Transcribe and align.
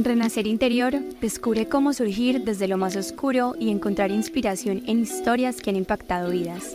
En 0.00 0.04
Renacer 0.04 0.46
Interior, 0.46 0.98
descubre 1.20 1.68
cómo 1.68 1.92
surgir 1.92 2.42
desde 2.42 2.66
lo 2.66 2.78
más 2.78 2.96
oscuro 2.96 3.54
y 3.60 3.68
encontrar 3.68 4.10
inspiración 4.10 4.82
en 4.86 5.00
historias 5.00 5.60
que 5.60 5.68
han 5.68 5.76
impactado 5.76 6.30
vidas. 6.30 6.74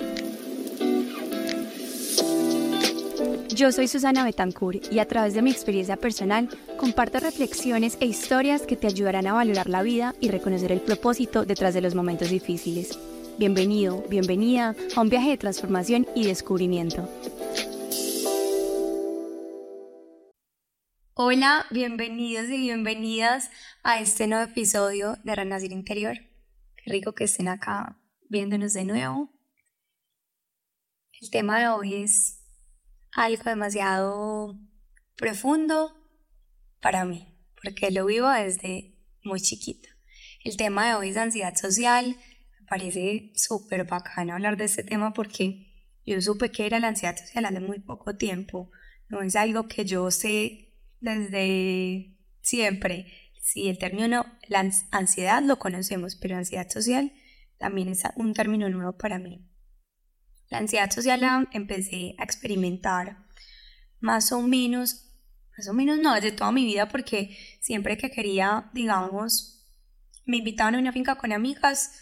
Yo 3.50 3.72
soy 3.72 3.88
Susana 3.88 4.26
Betancourt 4.26 4.94
y 4.94 5.00
a 5.00 5.08
través 5.08 5.34
de 5.34 5.41
mi 5.41 5.50
experiencia 5.50 5.98
personal 5.98 6.50
comparto 6.77 7.20
reflexiones 7.20 7.98
e 8.00 8.05
historias 8.05 8.62
que 8.62 8.76
te 8.76 8.86
ayudarán 8.86 9.26
a 9.26 9.34
valorar 9.34 9.70
la 9.70 9.82
vida 9.82 10.14
y 10.20 10.30
reconocer 10.30 10.71
el 10.71 10.82
propósito 10.82 11.46
detrás 11.46 11.73
de 11.73 11.82
los 11.82 11.96
momentos 11.96 12.30
difíciles. 12.30 12.96
Bienvenido, 13.40 14.04
bienvenida 14.07 14.76
a 14.96 15.02
un 15.02 15.10
viaje 15.10 15.32
de 15.32 15.38
transformación 15.38 16.05
y 16.13 16.27
descubrimiento. 16.27 17.10
Hola, 21.18 21.66
bienvenidos 21.72 22.50
y 22.50 22.58
bienvenidas 22.58 23.50
a 23.84 24.02
este 24.02 24.28
nuevo 24.28 24.52
episodio 24.52 25.18
de 25.24 25.34
Renacer 25.34 25.72
Interior. 25.72 26.18
Qué 26.76 26.91
rico 26.91 27.16
que 27.16 27.24
estén 27.24 27.48
acá 27.48 27.98
viéndonos 28.28 28.74
de 28.74 28.84
nuevo. 28.84 29.32
El 31.22 31.30
tema 31.30 31.58
de 31.58 31.70
hoy 31.70 31.94
es 32.04 32.44
algo 33.14 33.44
demasiado 33.46 34.60
profundo 35.16 35.96
para 36.82 37.05
mí, 37.05 37.34
porque 37.63 37.91
lo 37.91 38.08
vivo 38.08 38.27
desde 38.27 39.00
muy 39.24 39.40
chiquita. 39.40 39.88
El 40.44 40.58
tema 40.58 40.90
de 40.90 40.96
hoy 40.96 41.10
es 41.12 41.18
ansiedad 41.18 41.55
social. 41.55 42.18
Me 42.60 42.68
parece 42.68 43.32
súper 43.35 43.85
bacano 43.85 44.34
hablar 44.34 44.57
de 44.57 44.66
este 44.66 44.84
tema 44.84 45.13
porque 45.13 45.72
yo 46.05 46.20
supe 46.20 46.52
que 46.52 46.66
era 46.66 46.82
la 46.82 46.90
ansiedad 46.90 47.16
social 47.16 47.46
hace 47.46 47.62
muy 47.62 47.79
poco 47.79 48.18
tiempo. 48.18 48.70
No 49.07 49.22
es 49.22 49.38
algo 49.38 49.70
que 49.70 49.85
yo 49.85 50.12
sé 50.12 50.65
desde 51.05 52.17
siempre. 52.41 53.05
Sí, 53.41 53.70
el 53.70 53.77
término 53.77 54.25
la 54.48 54.70
ansiedad 54.91 55.41
lo 55.43 55.59
conocemos, 55.59 56.15
pero 56.15 56.35
ansiedad 56.35 56.70
social 56.70 57.13
también 57.57 57.89
es 57.89 58.03
un 58.15 58.34
término 58.34 58.67
nuevo 58.70 58.98
para 58.98 59.20
mí. 59.20 59.48
La 60.49 60.57
ansiedad 60.57 60.91
social 60.91 61.21
la 61.21 61.48
empecé 61.51 62.15
a 62.17 62.23
experimentar 62.23 63.17
más 63.99 64.31
o 64.31 64.41
menos, 64.41 65.11
más 65.57 65.67
o 65.67 65.73
menos 65.73 66.00
no, 66.00 66.13
desde 66.13 66.31
toda 66.31 66.51
mi 66.51 66.66
vida, 66.66 66.89
porque 66.89 67.38
siempre 67.61 67.97
que 67.97 68.11
quería, 68.11 68.69
digamos, 68.73 69.63
me 70.25 70.38
invitaban 70.38 70.75
a 70.75 70.79
una 70.79 70.91
finca 70.91 71.16
con 71.16 71.31
amigas, 71.31 72.01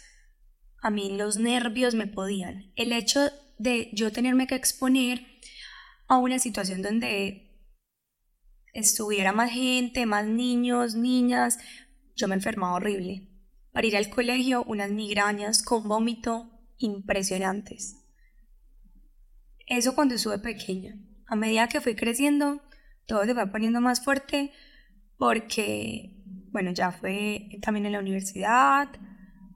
a 0.82 0.90
mí 0.90 1.16
los 1.16 1.36
nervios 1.36 1.94
me 1.94 2.06
podían. 2.06 2.72
El 2.76 2.92
hecho 2.92 3.30
de 3.58 3.90
yo 3.92 4.12
tenerme 4.12 4.46
que 4.46 4.54
exponer 4.54 5.26
a 6.08 6.18
una 6.18 6.38
situación 6.38 6.82
donde 6.82 7.43
estuviera 8.74 9.32
más 9.32 9.50
gente, 9.50 10.04
más 10.04 10.26
niños, 10.26 10.94
niñas, 10.94 11.58
yo 12.16 12.28
me 12.28 12.34
enfermaba 12.34 12.74
horrible. 12.74 13.28
Para 13.72 13.86
ir 13.86 13.96
al 13.96 14.10
colegio, 14.10 14.64
unas 14.64 14.90
migrañas 14.90 15.62
con 15.62 15.88
vómito 15.88 16.50
impresionantes. 16.78 17.96
Eso 19.66 19.94
cuando 19.94 20.14
estuve 20.14 20.38
pequeña. 20.38 20.96
A 21.26 21.36
medida 21.36 21.68
que 21.68 21.80
fui 21.80 21.94
creciendo, 21.94 22.60
todo 23.06 23.24
se 23.24 23.34
fue 23.34 23.46
poniendo 23.50 23.80
más 23.80 24.04
fuerte 24.04 24.52
porque, 25.16 26.22
bueno, 26.50 26.72
ya 26.72 26.92
fue 26.92 27.48
también 27.62 27.86
en 27.86 27.92
la 27.92 28.00
universidad, 28.00 28.88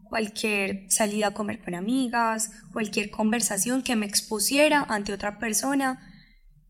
cualquier 0.04 0.90
salida 0.90 1.28
a 1.28 1.34
comer 1.34 1.62
con 1.62 1.74
amigas, 1.74 2.50
cualquier 2.72 3.10
conversación 3.10 3.82
que 3.82 3.96
me 3.96 4.06
expusiera 4.06 4.82
ante 4.88 5.12
otra 5.12 5.38
persona, 5.38 6.07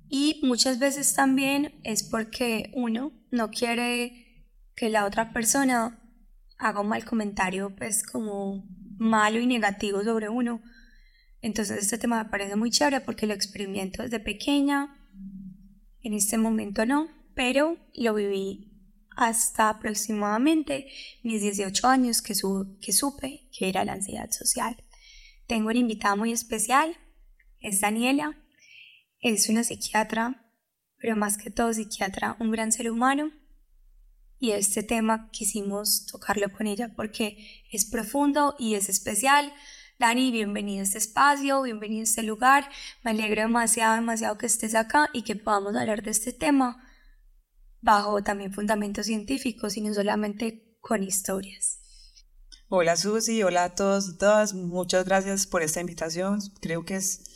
y 0.08 0.40
muchas 0.42 0.78
veces 0.78 1.14
también 1.14 1.80
es 1.84 2.02
porque 2.02 2.70
uno 2.74 3.12
no 3.30 3.50
quiere 3.50 4.46
que 4.74 4.88
la 4.88 5.04
otra 5.04 5.32
persona 5.32 6.00
haga 6.58 6.80
un 6.80 6.88
mal 6.88 7.04
comentario, 7.04 7.74
pues 7.76 8.02
como 8.02 8.64
malo 8.98 9.38
y 9.38 9.46
negativo 9.46 10.02
sobre 10.02 10.28
uno. 10.28 10.62
Entonces 11.40 11.78
este 11.78 11.98
tema 11.98 12.24
me 12.24 12.30
parece 12.30 12.56
muy 12.56 12.70
chévere 12.70 13.00
porque 13.00 13.26
lo 13.26 13.34
experimento 13.34 14.02
desde 14.02 14.20
pequeña. 14.20 14.94
En 16.00 16.14
este 16.14 16.38
momento 16.38 16.86
no, 16.86 17.08
pero 17.34 17.76
lo 17.94 18.14
viví 18.14 18.68
hasta 19.16 19.68
aproximadamente 19.68 20.86
mis 21.22 21.42
18 21.42 21.88
años 21.88 22.22
que, 22.22 22.34
que 22.80 22.92
supe 22.92 23.48
que 23.56 23.68
era 23.68 23.84
la 23.84 23.94
ansiedad 23.94 24.30
social. 24.30 24.76
Tengo 25.46 25.70
una 25.70 25.78
invitada 25.78 26.14
muy 26.14 26.32
especial, 26.32 26.96
es 27.60 27.80
Daniela. 27.80 28.38
Es 29.20 29.48
una 29.48 29.64
psiquiatra, 29.64 30.44
pero 30.96 31.16
más 31.16 31.38
que 31.38 31.50
todo 31.50 31.72
psiquiatra, 31.72 32.36
un 32.38 32.52
gran 32.52 32.70
ser 32.70 32.88
humano. 32.88 33.32
Y 34.38 34.52
este 34.52 34.84
tema 34.84 35.28
quisimos 35.32 36.06
tocarlo 36.06 36.52
con 36.52 36.68
ella 36.68 36.92
porque 36.94 37.64
es 37.72 37.84
profundo 37.84 38.54
y 38.60 38.76
es 38.76 38.88
especial. 38.88 39.52
Dani, 39.98 40.30
bienvenido 40.30 40.82
a 40.82 40.84
este 40.84 40.98
espacio, 40.98 41.62
bienvenido 41.62 42.02
a 42.02 42.04
este 42.04 42.22
lugar. 42.22 42.70
Me 43.02 43.10
alegro 43.10 43.42
demasiado, 43.42 43.96
demasiado 43.96 44.38
que 44.38 44.46
estés 44.46 44.76
acá 44.76 45.10
y 45.12 45.22
que 45.22 45.34
podamos 45.34 45.74
hablar 45.74 46.04
de 46.04 46.12
este 46.12 46.32
tema 46.32 46.80
bajo 47.80 48.22
también 48.22 48.52
fundamentos 48.52 49.06
científicos 49.06 49.76
y 49.76 49.80
no 49.80 49.92
solamente 49.94 50.76
con 50.80 51.02
historias. 51.02 51.80
Hola 52.68 52.96
Susi, 52.96 53.42
hola 53.42 53.64
a 53.64 53.74
todos 53.74 54.10
y 54.10 54.16
todas. 54.16 54.54
Muchas 54.54 55.04
gracias 55.04 55.48
por 55.48 55.62
esta 55.62 55.80
invitación. 55.80 56.38
Creo 56.60 56.84
que 56.84 56.94
es 56.94 57.27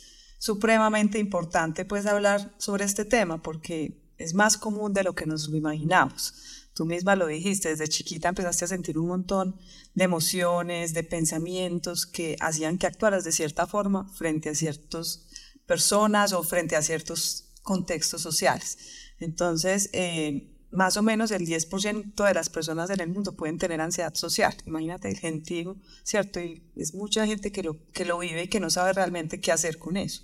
supremamente 0.43 1.19
importante 1.19 1.85
pues 1.85 2.05
hablar 2.05 2.53
sobre 2.57 2.83
este 2.83 3.05
tema 3.05 3.41
porque 3.41 4.03
es 4.17 4.33
más 4.33 4.57
común 4.57 4.93
de 4.93 5.05
lo 5.05 5.15
que 5.15 5.25
nos 5.25 5.47
imaginamos. 5.47 6.33
Tú 6.73 6.83
misma 6.85 7.15
lo 7.15 7.27
dijiste, 7.27 7.69
desde 7.69 7.87
chiquita 7.87 8.27
empezaste 8.27 8.65
a 8.65 8.67
sentir 8.67 8.97
un 8.97 9.07
montón 9.07 9.57
de 9.93 10.03
emociones, 10.03 10.93
de 10.93 11.05
pensamientos 11.05 12.05
que 12.05 12.35
hacían 12.41 12.77
que 12.77 12.87
actuaras 12.87 13.23
de 13.23 13.31
cierta 13.31 13.67
forma 13.67 14.09
frente 14.09 14.49
a 14.49 14.55
ciertas 14.55 15.29
personas 15.65 16.33
o 16.33 16.43
frente 16.43 16.75
a 16.75 16.81
ciertos 16.81 17.53
contextos 17.61 18.21
sociales. 18.21 18.79
Entonces, 19.19 19.89
eh, 19.93 20.52
más 20.73 20.97
o 20.97 21.03
menos 21.03 21.31
el 21.31 21.45
10% 21.45 22.25
de 22.25 22.33
las 22.33 22.49
personas 22.49 22.89
en 22.89 22.99
el 22.99 23.09
mundo 23.09 23.35
pueden 23.35 23.57
tener 23.57 23.79
ansiedad 23.79 24.13
social. 24.15 24.55
Imagínate 24.65 25.07
el 25.07 25.17
gentío, 25.17 25.77
¿cierto? 26.03 26.39
Y 26.41 26.63
es 26.75 26.93
mucha 26.93 27.25
gente 27.25 27.51
que 27.51 27.63
lo, 27.63 27.77
que 27.91 28.05
lo 28.05 28.17
vive 28.19 28.43
y 28.43 28.47
que 28.47 28.59
no 28.59 28.69
sabe 28.69 28.93
realmente 28.93 29.39
qué 29.39 29.51
hacer 29.51 29.77
con 29.77 29.97
eso. 29.97 30.23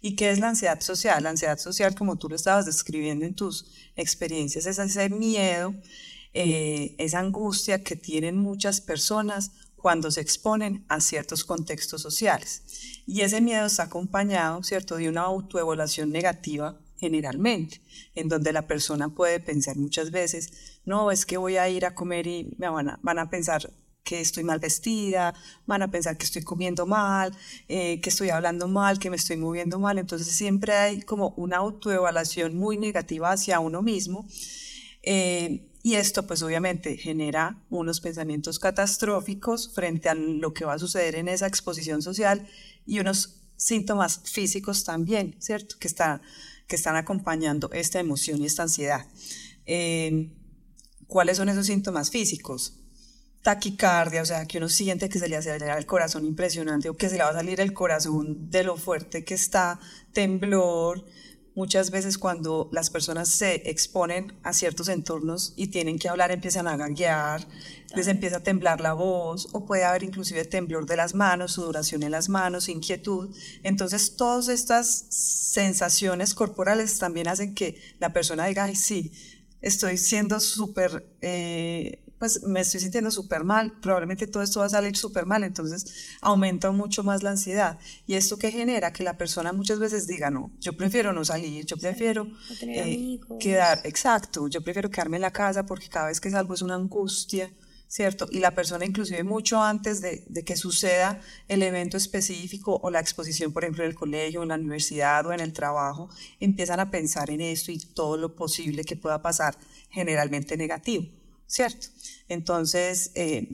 ¿Y 0.00 0.16
qué 0.16 0.30
es 0.30 0.38
la 0.38 0.48
ansiedad 0.48 0.80
social? 0.80 1.22
La 1.22 1.30
ansiedad 1.30 1.58
social, 1.58 1.94
como 1.94 2.16
tú 2.16 2.28
lo 2.28 2.36
estabas 2.36 2.64
describiendo 2.64 3.26
en 3.26 3.34
tus 3.34 3.72
experiencias, 3.94 4.64
es 4.64 4.78
ese 4.78 5.10
miedo, 5.10 5.74
eh, 6.32 6.94
esa 6.98 7.18
angustia 7.18 7.84
que 7.84 7.96
tienen 7.96 8.36
muchas 8.38 8.80
personas 8.80 9.52
cuando 9.76 10.10
se 10.10 10.22
exponen 10.22 10.84
a 10.88 11.00
ciertos 11.00 11.44
contextos 11.44 12.00
sociales. 12.00 12.62
Y 13.06 13.20
ese 13.20 13.40
miedo 13.42 13.66
está 13.66 13.84
acompañado, 13.84 14.62
¿cierto?, 14.62 14.96
de 14.96 15.08
una 15.08 15.22
autoevaluación 15.22 16.10
negativa 16.10 16.80
generalmente, 17.00 17.80
en 18.14 18.28
donde 18.28 18.52
la 18.52 18.66
persona 18.66 19.08
puede 19.08 19.40
pensar 19.40 19.76
muchas 19.76 20.10
veces, 20.10 20.80
no, 20.84 21.10
es 21.10 21.24
que 21.24 21.38
voy 21.38 21.56
a 21.56 21.68
ir 21.68 21.86
a 21.86 21.94
comer 21.94 22.26
y 22.26 22.54
me 22.58 22.68
van 22.68 22.90
a, 22.90 23.00
van 23.02 23.18
a 23.18 23.30
pensar 23.30 23.72
que 24.04 24.20
estoy 24.20 24.44
mal 24.44 24.58
vestida, 24.58 25.34
van 25.66 25.82
a 25.82 25.90
pensar 25.90 26.16
que 26.18 26.24
estoy 26.24 26.42
comiendo 26.42 26.86
mal, 26.86 27.36
eh, 27.68 28.00
que 28.00 28.10
estoy 28.10 28.30
hablando 28.30 28.68
mal, 28.68 28.98
que 28.98 29.10
me 29.10 29.16
estoy 29.16 29.36
moviendo 29.36 29.78
mal. 29.78 29.98
Entonces 29.98 30.28
siempre 30.28 30.72
hay 30.74 31.02
como 31.02 31.30
una 31.36 31.58
autoevaluación 31.58 32.56
muy 32.56 32.76
negativa 32.76 33.30
hacia 33.30 33.60
uno 33.60 33.82
mismo. 33.82 34.26
Eh, 35.02 35.66
y 35.82 35.94
esto 35.94 36.26
pues 36.26 36.42
obviamente 36.42 36.96
genera 36.96 37.62
unos 37.70 38.00
pensamientos 38.00 38.58
catastróficos 38.58 39.72
frente 39.72 40.08
a 40.10 40.14
lo 40.14 40.52
que 40.52 40.66
va 40.66 40.74
a 40.74 40.78
suceder 40.78 41.14
en 41.14 41.28
esa 41.28 41.46
exposición 41.46 42.02
social 42.02 42.46
y 42.86 42.98
unos 42.98 43.40
síntomas 43.56 44.22
físicos 44.24 44.84
también, 44.84 45.36
¿cierto? 45.38 45.76
Que 45.78 45.86
está 45.88 46.22
que 46.70 46.76
están 46.76 46.96
acompañando 46.96 47.68
esta 47.72 47.98
emoción 47.98 48.40
y 48.40 48.46
esta 48.46 48.62
ansiedad. 48.62 49.04
Eh, 49.66 50.30
¿Cuáles 51.08 51.36
son 51.36 51.48
esos 51.48 51.66
síntomas 51.66 52.10
físicos? 52.10 52.76
Taquicardia, 53.42 54.22
o 54.22 54.24
sea, 54.24 54.46
que 54.46 54.58
uno 54.58 54.68
siente 54.68 55.08
que 55.08 55.18
se 55.18 55.28
le 55.28 55.36
acelera 55.36 55.76
el 55.76 55.84
corazón 55.84 56.24
impresionante 56.24 56.88
o 56.88 56.96
que 56.96 57.08
se 57.08 57.16
le 57.16 57.24
va 57.24 57.30
a 57.30 57.34
salir 57.34 57.60
el 57.60 57.72
corazón 57.72 58.48
de 58.50 58.62
lo 58.62 58.76
fuerte 58.76 59.24
que 59.24 59.34
está, 59.34 59.80
temblor, 60.12 61.04
muchas 61.54 61.90
veces 61.90 62.18
cuando 62.18 62.68
las 62.72 62.90
personas 62.90 63.28
se 63.28 63.68
exponen 63.70 64.38
a 64.42 64.52
ciertos 64.52 64.88
entornos 64.88 65.52
y 65.56 65.68
tienen 65.68 65.98
que 65.98 66.08
hablar, 66.08 66.30
empiezan 66.30 66.68
a 66.68 66.76
gaguear, 66.76 67.46
les 67.94 68.06
empieza 68.06 68.38
a 68.38 68.42
temblar 68.42 68.80
la 68.80 68.92
voz, 68.92 69.48
o 69.52 69.66
puede 69.66 69.84
haber 69.84 70.02
inclusive 70.02 70.44
temblor 70.44 70.86
de 70.86 70.96
las 70.96 71.14
manos, 71.14 71.52
sudoración 71.52 72.02
en 72.02 72.12
las 72.12 72.28
manos, 72.28 72.68
inquietud. 72.68 73.34
Entonces, 73.62 74.16
todas 74.16 74.48
estas 74.48 75.06
sensaciones 75.10 76.34
corporales 76.34 76.98
también 76.98 77.28
hacen 77.28 77.54
que 77.54 77.80
la 77.98 78.12
persona 78.12 78.46
diga, 78.46 78.64
ay, 78.64 78.76
sí, 78.76 79.12
estoy 79.60 79.96
siendo 79.96 80.40
súper... 80.40 81.06
Eh, 81.20 82.04
pues 82.20 82.42
me 82.42 82.60
estoy 82.60 82.80
sintiendo 82.80 83.10
súper 83.10 83.44
mal, 83.44 83.72
probablemente 83.80 84.26
todo 84.26 84.42
esto 84.42 84.60
va 84.60 84.66
a 84.66 84.68
salir 84.68 84.94
súper 84.94 85.24
mal, 85.24 85.42
entonces 85.42 86.10
aumenta 86.20 86.70
mucho 86.70 87.02
más 87.02 87.22
la 87.22 87.30
ansiedad. 87.30 87.78
¿Y 88.06 88.12
esto 88.12 88.36
que 88.36 88.52
genera? 88.52 88.92
Que 88.92 89.02
la 89.02 89.16
persona 89.16 89.54
muchas 89.54 89.78
veces 89.78 90.06
diga, 90.06 90.30
no, 90.30 90.52
yo 90.60 90.74
prefiero 90.74 91.14
no 91.14 91.24
salir, 91.24 91.64
yo 91.64 91.78
prefiero 91.78 92.26
eh, 92.60 93.18
quedar, 93.40 93.80
exacto, 93.84 94.48
yo 94.48 94.60
prefiero 94.60 94.90
quedarme 94.90 95.16
en 95.16 95.22
la 95.22 95.30
casa 95.30 95.64
porque 95.64 95.88
cada 95.88 96.08
vez 96.08 96.20
que 96.20 96.30
salgo 96.30 96.52
es 96.52 96.60
una 96.60 96.74
angustia. 96.74 97.50
¿cierto? 97.88 98.28
Y 98.30 98.38
la 98.38 98.52
persona 98.52 98.84
inclusive 98.84 99.24
mucho 99.24 99.60
antes 99.60 100.00
de, 100.00 100.22
de, 100.28 100.44
que 100.44 100.56
suceda 100.56 101.20
el 101.48 101.60
evento 101.60 101.96
específico 101.96 102.78
o 102.80 102.88
la 102.88 103.00
exposición, 103.00 103.52
por 103.52 103.64
ejemplo, 103.64 103.82
en 103.82 103.90
el 103.90 103.96
colegio, 103.96 104.44
en 104.44 104.50
la 104.50 104.54
universidad 104.54 105.26
o 105.26 105.32
en 105.32 105.40
el 105.40 105.52
trabajo, 105.52 106.08
empiezan 106.38 106.78
a 106.78 106.92
pensar 106.92 107.30
en 107.30 107.40
esto 107.40 107.72
y 107.72 107.80
todo 107.80 108.16
lo 108.16 108.36
posible 108.36 108.84
que 108.84 108.94
pueda 108.94 109.20
pasar, 109.22 109.56
generalmente 109.88 110.56
negativo, 110.56 111.08
¿cierto? 111.50 111.88
Entonces, 112.28 113.10
eh, 113.16 113.52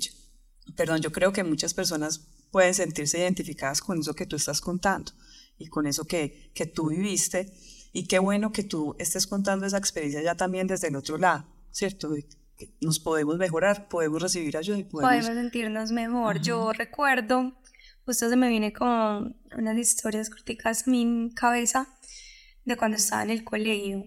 perdón, 0.76 1.00
yo 1.00 1.10
creo 1.10 1.32
que 1.32 1.42
muchas 1.42 1.72
personas 1.72 2.28
pueden 2.50 2.74
sentirse 2.74 3.18
identificadas 3.18 3.80
con 3.80 3.98
eso 3.98 4.14
que 4.14 4.26
tú 4.26 4.36
estás 4.36 4.60
contando 4.60 5.12
y 5.58 5.68
con 5.68 5.86
eso 5.86 6.04
que, 6.04 6.50
que 6.54 6.66
tú 6.66 6.90
viviste. 6.90 7.52
Y 7.92 8.06
qué 8.06 8.18
bueno 8.18 8.52
que 8.52 8.62
tú 8.62 8.94
estés 8.98 9.26
contando 9.26 9.64
esa 9.64 9.78
experiencia 9.78 10.22
ya 10.22 10.34
también 10.34 10.66
desde 10.66 10.88
el 10.88 10.96
otro 10.96 11.16
lado, 11.16 11.46
¿cierto? 11.70 12.14
nos 12.80 13.00
podemos 13.00 13.38
mejorar, 13.38 13.88
podemos 13.88 14.20
recibir 14.20 14.56
ayuda 14.56 14.78
y 14.78 14.84
podemos, 14.84 15.24
sentirnos 15.24 15.90
mejor. 15.92 16.40
Yo 16.40 16.72
recuerdo, 16.72 17.54
justo 18.04 18.28
se 18.28 18.36
me 18.36 18.48
viene 18.48 18.74
con 18.74 19.36
unas 19.56 19.78
historias 19.78 20.28
corticas 20.28 20.86
en 20.86 20.92
mi 20.92 21.34
cabeza 21.34 21.88
de 22.64 22.76
cuando 22.76 22.98
estaba 22.98 23.22
en 23.22 23.30
el 23.30 23.44
colegio. 23.44 24.04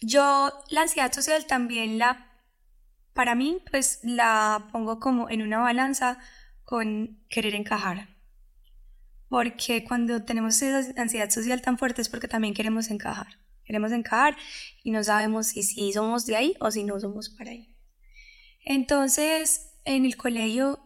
Yo 0.00 0.52
la 0.70 0.82
ansiedad 0.82 1.12
social 1.12 1.46
también 1.46 1.98
la, 1.98 2.30
para 3.12 3.34
mí, 3.34 3.62
pues 3.70 4.00
la 4.02 4.68
pongo 4.72 5.00
como 5.00 5.30
en 5.30 5.42
una 5.42 5.58
balanza 5.58 6.18
con 6.64 7.24
querer 7.28 7.54
encajar. 7.54 8.08
Porque 9.28 9.84
cuando 9.84 10.24
tenemos 10.24 10.60
esa 10.62 11.00
ansiedad 11.00 11.30
social 11.30 11.62
tan 11.62 11.78
fuerte 11.78 12.02
es 12.02 12.08
porque 12.08 12.28
también 12.28 12.54
queremos 12.54 12.90
encajar 12.90 13.44
queremos 13.64 13.92
encajar 13.92 14.36
y 14.82 14.90
no 14.90 15.02
sabemos 15.02 15.48
si, 15.48 15.62
si 15.62 15.92
somos 15.92 16.26
de 16.26 16.36
ahí 16.36 16.54
o 16.60 16.70
si 16.70 16.84
no 16.84 17.00
somos 17.00 17.30
para 17.30 17.50
ahí. 17.50 17.74
Entonces, 18.64 19.72
en 19.84 20.04
el 20.04 20.16
colegio, 20.16 20.80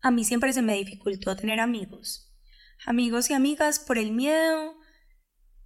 a 0.00 0.10
mí 0.10 0.24
siempre 0.24 0.52
se 0.52 0.62
me 0.62 0.74
dificultó 0.74 1.36
tener 1.36 1.60
amigos. 1.60 2.32
Amigos 2.86 3.30
y 3.30 3.34
amigas 3.34 3.78
por 3.78 3.98
el 3.98 4.12
miedo. 4.12 4.76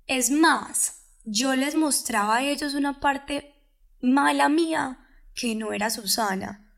Es 0.06 0.30
más, 0.30 1.01
yo 1.24 1.54
les 1.54 1.74
mostraba 1.74 2.36
a 2.36 2.42
ellos 2.42 2.74
una 2.74 3.00
parte 3.00 3.54
mala 4.00 4.48
mía 4.48 4.98
que 5.34 5.54
no 5.54 5.72
era 5.72 5.90
Susana. 5.90 6.72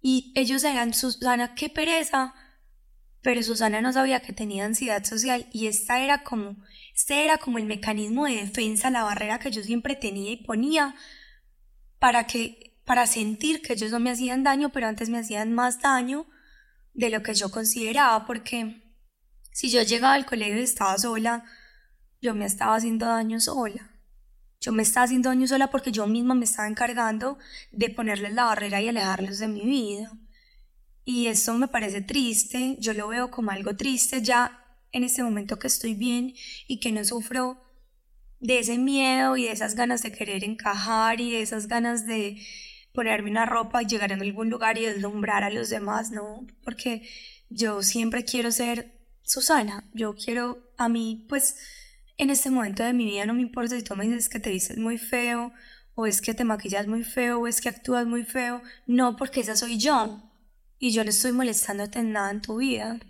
Y 0.00 0.32
ellos 0.34 0.64
eran 0.64 0.94
Susana, 0.94 1.54
qué 1.54 1.68
pereza. 1.68 2.34
Pero 3.22 3.42
Susana 3.42 3.80
no 3.82 3.92
sabía 3.92 4.20
que 4.20 4.32
tenía 4.32 4.64
ansiedad 4.64 5.04
social 5.04 5.46
y 5.52 5.66
esta 5.66 6.00
era 6.00 6.22
como 6.22 6.56
este 6.94 7.24
era 7.24 7.38
como 7.38 7.58
el 7.58 7.64
mecanismo 7.64 8.26
de 8.26 8.36
defensa, 8.36 8.90
la 8.90 9.04
barrera 9.04 9.38
que 9.38 9.50
yo 9.50 9.62
siempre 9.62 9.94
tenía 9.94 10.32
y 10.32 10.44
ponía 10.44 10.94
para 11.98 12.26
que 12.26 12.78
para 12.84 13.06
sentir 13.06 13.62
que 13.62 13.74
ellos 13.74 13.90
no 13.90 14.00
me 14.00 14.10
hacían 14.10 14.42
daño, 14.42 14.70
pero 14.70 14.88
antes 14.88 15.08
me 15.10 15.18
hacían 15.18 15.52
más 15.52 15.80
daño 15.80 16.26
de 16.92 17.10
lo 17.10 17.22
que 17.22 17.34
yo 17.34 17.50
consideraba, 17.50 18.26
porque 18.26 18.82
si 19.52 19.70
yo 19.70 19.82
llegaba 19.82 20.14
al 20.14 20.26
colegio 20.26 20.58
y 20.58 20.64
estaba 20.64 20.98
sola, 20.98 21.44
yo 22.20 22.34
me 22.34 22.46
estaba 22.46 22.76
haciendo 22.76 23.06
daño 23.06 23.40
sola. 23.40 23.90
Yo 24.60 24.72
me 24.72 24.82
estaba 24.82 25.04
haciendo 25.04 25.30
daño 25.30 25.46
sola 25.46 25.70
porque 25.70 25.90
yo 25.90 26.06
misma 26.06 26.34
me 26.34 26.44
estaba 26.44 26.68
encargando 26.68 27.38
de 27.72 27.88
ponerles 27.90 28.34
la 28.34 28.44
barrera 28.44 28.80
y 28.80 28.88
alejarlos 28.88 29.38
de 29.38 29.48
mi 29.48 29.64
vida. 29.64 30.12
Y 31.04 31.28
eso 31.28 31.54
me 31.54 31.68
parece 31.68 32.02
triste, 32.02 32.76
yo 32.78 32.92
lo 32.92 33.08
veo 33.08 33.30
como 33.30 33.50
algo 33.50 33.74
triste 33.74 34.22
ya 34.22 34.64
en 34.92 35.04
este 35.04 35.22
momento 35.22 35.58
que 35.58 35.66
estoy 35.66 35.94
bien 35.94 36.34
y 36.66 36.78
que 36.78 36.92
no 36.92 37.04
sufro 37.04 37.62
de 38.38 38.58
ese 38.58 38.78
miedo 38.78 39.36
y 39.36 39.44
de 39.44 39.52
esas 39.52 39.74
ganas 39.74 40.02
de 40.02 40.12
querer 40.12 40.44
encajar 40.44 41.20
y 41.20 41.30
de 41.30 41.42
esas 41.42 41.68
ganas 41.68 42.06
de 42.06 42.42
ponerme 42.92 43.30
una 43.30 43.46
ropa 43.46 43.82
y 43.82 43.86
llegar 43.86 44.12
a 44.12 44.16
algún 44.16 44.50
lugar 44.50 44.78
y 44.78 44.84
deslumbrar 44.84 45.44
a 45.44 45.50
los 45.50 45.70
demás, 45.70 46.10
no, 46.10 46.46
porque 46.64 47.08
yo 47.48 47.82
siempre 47.82 48.24
quiero 48.24 48.50
ser 48.50 48.98
Susana, 49.22 49.88
yo 49.94 50.14
quiero 50.14 50.72
a 50.76 50.88
mí, 50.88 51.26
pues 51.28 51.56
en 52.20 52.28
este 52.28 52.50
momento 52.50 52.82
de 52.82 52.92
mi 52.92 53.06
vida 53.06 53.24
no 53.24 53.32
me 53.32 53.40
importa 53.40 53.76
si 53.76 53.82
tú 53.82 53.96
me 53.96 54.04
dices 54.04 54.28
que 54.28 54.40
te 54.40 54.50
dices 54.50 54.76
muy 54.76 54.98
feo 54.98 55.52
o 55.94 56.04
es 56.06 56.20
que 56.20 56.34
te 56.34 56.44
maquillas 56.44 56.86
muy 56.86 57.02
feo 57.02 57.40
o 57.40 57.46
es 57.46 57.62
que 57.62 57.70
actúas 57.70 58.06
muy 58.06 58.24
feo, 58.24 58.60
no, 58.86 59.16
porque 59.16 59.40
esa 59.40 59.56
soy 59.56 59.78
yo 59.78 60.22
y 60.78 60.92
yo 60.92 61.02
le 61.02 61.10
estoy 61.10 61.32
molestándote 61.32 61.98
en 61.98 62.12
nada 62.12 62.30
en 62.30 62.42
tu 62.42 62.58
vida. 62.58 63.00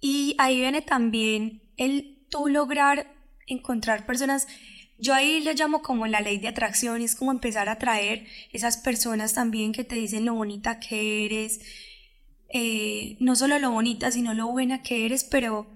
Y 0.00 0.34
ahí 0.38 0.56
viene 0.56 0.80
también 0.80 1.62
el 1.76 2.26
tú 2.30 2.48
lograr 2.48 3.14
encontrar 3.46 4.06
personas. 4.06 4.48
Yo 4.98 5.12
ahí 5.12 5.40
le 5.40 5.52
llamo 5.52 5.82
como 5.82 6.06
la 6.06 6.20
ley 6.22 6.38
de 6.38 6.48
atracción, 6.48 7.02
es 7.02 7.14
como 7.14 7.30
empezar 7.30 7.68
a 7.68 7.72
atraer 7.72 8.26
esas 8.52 8.78
personas 8.78 9.34
también 9.34 9.72
que 9.72 9.84
te 9.84 9.96
dicen 9.96 10.24
lo 10.24 10.34
bonita 10.34 10.80
que 10.80 11.26
eres, 11.26 11.60
eh, 12.48 13.18
no 13.20 13.36
solo 13.36 13.58
lo 13.58 13.70
bonita, 13.70 14.10
sino 14.10 14.32
lo 14.32 14.46
buena 14.46 14.82
que 14.82 15.04
eres, 15.04 15.24
pero 15.24 15.75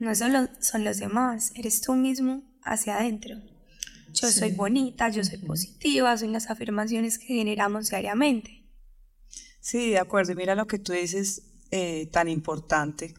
no 0.00 0.14
solo 0.14 0.48
son 0.60 0.82
los 0.82 0.98
demás, 0.98 1.52
eres 1.54 1.80
tú 1.82 1.94
mismo 1.94 2.42
hacia 2.62 2.96
adentro. 2.96 3.36
Yo 4.12 4.28
soy 4.30 4.52
bonita, 4.52 5.08
yo 5.10 5.22
soy 5.22 5.38
positiva, 5.38 6.16
son 6.16 6.32
las 6.32 6.50
afirmaciones 6.50 7.18
que 7.18 7.26
generamos 7.26 7.90
diariamente. 7.90 8.66
Sí, 9.60 9.90
de 9.90 9.98
acuerdo. 9.98 10.32
Y 10.32 10.36
mira 10.36 10.54
lo 10.54 10.66
que 10.66 10.78
tú 10.78 10.92
dices 10.92 11.42
eh, 11.70 12.08
tan 12.10 12.28
importante 12.28 13.14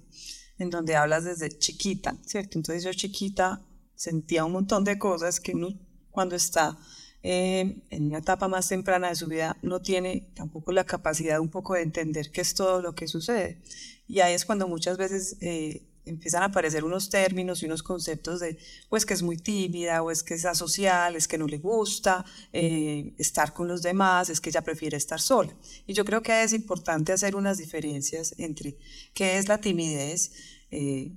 en 0.58 0.70
donde 0.70 0.96
hablas 0.96 1.24
desde 1.24 1.50
chiquita, 1.50 2.18
¿cierto? 2.26 2.58
Entonces 2.58 2.84
yo 2.84 2.92
chiquita 2.94 3.62
sentía 3.96 4.44
un 4.44 4.52
montón 4.52 4.84
de 4.84 4.98
cosas 4.98 5.40
que 5.40 5.54
uno 5.54 5.70
cuando 6.10 6.36
está 6.36 6.78
eh, 7.24 7.84
en 7.92 8.08
una 8.08 8.18
etapa 8.18 8.48
más 8.48 8.68
temprana 8.68 9.10
de 9.10 9.16
su 9.16 9.28
vida 9.28 9.56
no 9.62 9.82
tiene 9.82 10.32
tampoco 10.34 10.72
la 10.72 10.84
capacidad 10.84 11.40
un 11.40 11.50
poco 11.50 11.76
de 11.76 11.84
entender 11.84 12.32
qué 12.32 12.42
es 12.42 12.56
todo 12.56 12.82
lo 12.82 12.96
que 12.96 13.08
sucede. 13.08 13.62
Y 14.08 14.20
ahí 14.20 14.34
es 14.34 14.46
cuando 14.46 14.68
muchas 14.68 14.98
veces 14.98 15.38
eh, 15.42 15.88
empiezan 16.06 16.44
a 16.44 16.48
aparecer 16.48 16.84
unos 16.84 17.10
términos 17.10 17.62
y 17.62 17.66
unos 17.66 17.84
conceptos 17.84 18.40
de, 18.40 18.58
pues 18.90 19.06
que 19.06 19.14
es 19.14 19.22
muy 19.22 19.38
tímida, 19.38 20.02
o 20.02 20.12
es 20.12 20.24
que 20.24 20.34
es 20.34 20.46
asocial, 20.46 21.16
es 21.16 21.28
que 21.28 21.38
no 21.38 21.48
le 21.48 21.58
gusta 21.58 22.26
eh, 22.54 23.14
estar 23.18 23.54
con 23.54 23.68
los 23.68 23.82
demás, 23.82 24.30
es 24.30 24.42
que 24.42 24.50
ella 24.50 24.62
prefiere 24.62 24.98
estar 24.98 25.20
sola. 25.20 25.54
Y 25.86 25.94
yo 25.94 26.06
creo 26.06 26.22
que 26.22 26.44
es 26.44 26.54
importante 26.54 27.14
hacer 27.14 27.36
unas 27.36 27.58
diferencias 27.58 28.36
entre 28.38 28.78
qué 29.14 29.38
es 29.38 29.48
la 29.48 29.60
timidez, 29.60 30.32
eh, 30.72 31.12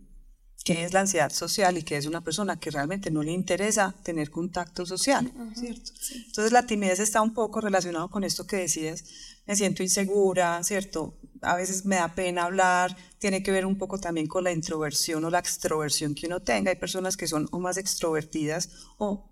qué 0.65 0.85
es 0.85 0.95
la 0.95 1.01
ansiedad 1.01 1.31
social 1.31 1.77
y 1.77 1.83
qué 1.83 1.97
es 1.99 2.07
una 2.07 2.23
persona 2.23 2.59
que 2.59 2.71
realmente 2.71 3.11
no 3.11 3.23
le 3.23 3.33
interesa 3.33 3.95
tener 4.03 4.31
contacto 4.31 4.87
social, 4.87 5.31
¿cierto? 5.55 5.93
Entonces 6.27 6.53
la 6.53 6.67
timidez 6.67 7.01
está 7.01 7.21
un 7.21 7.35
poco 7.35 7.61
relacionado 7.61 8.09
con 8.09 8.25
esto 8.25 8.47
que 8.47 8.57
decías, 8.57 9.05
me 9.47 9.57
siento 9.57 9.83
insegura, 9.83 10.63
¿cierto? 10.65 11.19
A 11.45 11.57
veces 11.57 11.85
me 11.85 11.97
da 11.97 12.15
pena 12.15 12.45
hablar, 12.45 12.97
tiene 13.19 13.43
que 13.43 13.51
ver 13.51 13.67
un 13.67 13.79
poco 13.79 13.99
también 13.99 14.27
con 14.27 14.45
la 14.45 14.53
introversión 14.53 15.25
o 15.25 15.31
la 15.31 15.39
extroversión 15.39 16.15
que 16.15 16.27
uno 16.27 16.41
tenga. 16.41 16.71
Hay 16.71 16.77
personas 16.77 17.17
que 17.17 17.27
son 17.27 17.49
o 17.53 17.61
más 17.61 17.77
extrovertidas 17.77 18.71
o, 18.99 19.31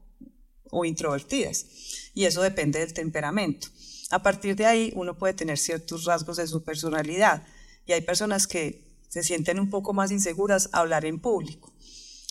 o 0.70 0.84
introvertidas 0.84 1.66
y 2.14 2.24
eso 2.24 2.42
depende 2.42 2.78
del 2.78 2.92
temperamento. 2.92 3.68
A 4.10 4.22
partir 4.22 4.56
de 4.56 4.66
ahí 4.66 4.92
uno 4.94 5.16
puede 5.16 5.34
tener 5.34 5.58
ciertos 5.58 6.04
rasgos 6.04 6.36
de 6.36 6.46
su 6.46 6.62
personalidad 6.62 7.44
y 7.86 7.92
hay 7.92 8.02
personas 8.02 8.46
que 8.46 8.96
se 9.08 9.22
sienten 9.22 9.58
un 9.58 9.70
poco 9.70 9.92
más 9.92 10.10
inseguras 10.10 10.68
a 10.72 10.80
hablar 10.80 11.04
en 11.04 11.20
público, 11.20 11.72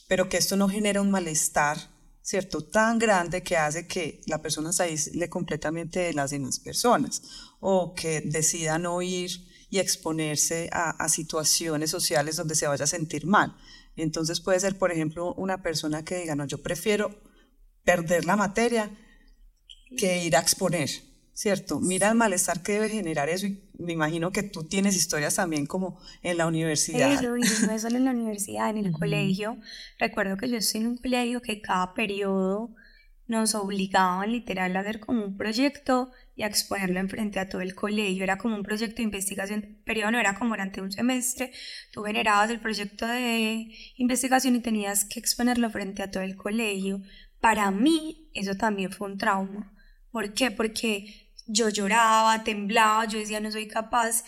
pero 0.07 0.29
que 0.29 0.37
esto 0.37 0.55
no 0.55 0.69
genera 0.69 1.01
un 1.01 1.11
malestar 1.11 1.77
¿cierto? 2.21 2.63
Tan 2.63 2.99
grande 2.99 3.43
que 3.43 3.57
hace 3.57 3.87
que 3.87 4.21
la 4.27 4.41
persona 4.41 4.71
se 4.71 4.83
aísle 4.83 5.29
completamente 5.29 5.99
de 5.99 6.13
las 6.13 6.31
demás 6.31 6.59
personas 6.59 7.23
o 7.59 7.93
que 7.95 8.21
decida 8.21 8.77
no 8.77 9.01
ir 9.01 9.50
y 9.71 9.79
exponerse 9.79 10.69
a, 10.73 11.07
situaciones 11.07 11.89
sociales 11.89 12.35
donde 12.35 12.55
se 12.55 12.67
vaya 12.67 12.83
a 12.83 12.87
sentir 12.87 13.25
mal. 13.25 13.55
Entonces 13.95 14.41
puede 14.41 14.59
ser, 14.59 14.77
por 14.77 14.91
ejemplo, 14.91 15.33
una 15.35 15.63
persona 15.63 16.03
que 16.03 16.17
diga, 16.17 16.35
no, 16.35 16.45
yo 16.45 16.61
prefiero 16.61 17.17
perder 17.85 18.25
la 18.25 18.35
materia 18.35 18.91
que 19.97 20.25
ir 20.25 20.35
a 20.35 20.41
exponer, 20.41 20.89
¿cierto? 21.33 21.79
Mira 21.79 22.09
el 22.09 22.15
malestar 22.15 22.61
que 22.61 22.73
debe 22.73 22.89
generar 22.89 23.29
eso 23.29 23.47
y 23.47 23.63
me 23.79 23.93
imagino 23.93 24.33
que 24.33 24.43
tú 24.43 24.65
tienes 24.65 24.97
historias 24.97 25.35
también 25.35 25.65
como 25.65 25.97
en 26.21 26.37
la 26.37 26.47
universidad. 26.47 27.13
Eso, 27.13 27.37
y 27.37 27.41
no 27.65 27.71
es 27.71 27.81
solo 27.81 27.95
en 27.95 28.05
la 28.05 28.11
universidad, 28.11 28.69
en 28.71 28.85
el 28.85 28.91
colegio. 28.91 29.57
Recuerdo 29.99 30.35
que 30.35 30.49
yo 30.49 30.57
estoy 30.57 30.81
en 30.81 30.87
un 30.87 30.97
colegio 30.97 31.41
que 31.41 31.61
cada 31.61 31.93
periodo 31.93 32.75
nos 33.27 33.55
obligaban 33.55 34.33
literal 34.33 34.75
a 34.75 34.81
hacer 34.81 34.99
como 34.99 35.23
un 35.23 35.37
proyecto 35.37 36.11
y 36.35 36.43
a 36.43 36.47
exponerlo 36.47 36.99
enfrente 36.99 37.39
a 37.39 37.49
todo 37.49 37.61
el 37.61 37.75
colegio. 37.75 38.23
Era 38.23 38.37
como 38.37 38.55
un 38.55 38.63
proyecto 38.63 38.97
de 38.97 39.03
investigación, 39.03 39.81
periodo 39.85 40.11
no 40.11 40.19
era 40.19 40.35
como 40.35 40.51
durante 40.51 40.81
un 40.81 40.91
semestre. 40.91 41.51
Tú 41.91 42.03
generabas 42.03 42.49
el 42.49 42.59
proyecto 42.59 43.07
de 43.07 43.67
investigación 43.97 44.55
y 44.55 44.61
tenías 44.61 45.05
que 45.05 45.19
exponerlo 45.19 45.69
frente 45.69 46.03
a 46.03 46.11
todo 46.11 46.23
el 46.23 46.35
colegio. 46.35 47.01
Para 47.39 47.71
mí 47.71 48.29
eso 48.33 48.55
también 48.55 48.91
fue 48.91 49.09
un 49.09 49.17
trauma. 49.17 49.73
¿Por 50.11 50.33
qué? 50.33 50.51
Porque 50.51 51.31
yo 51.47 51.69
lloraba, 51.69 52.43
temblaba, 52.43 53.05
yo 53.05 53.19
decía 53.19 53.39
no 53.39 53.51
soy 53.51 53.67
capaz. 53.67 54.23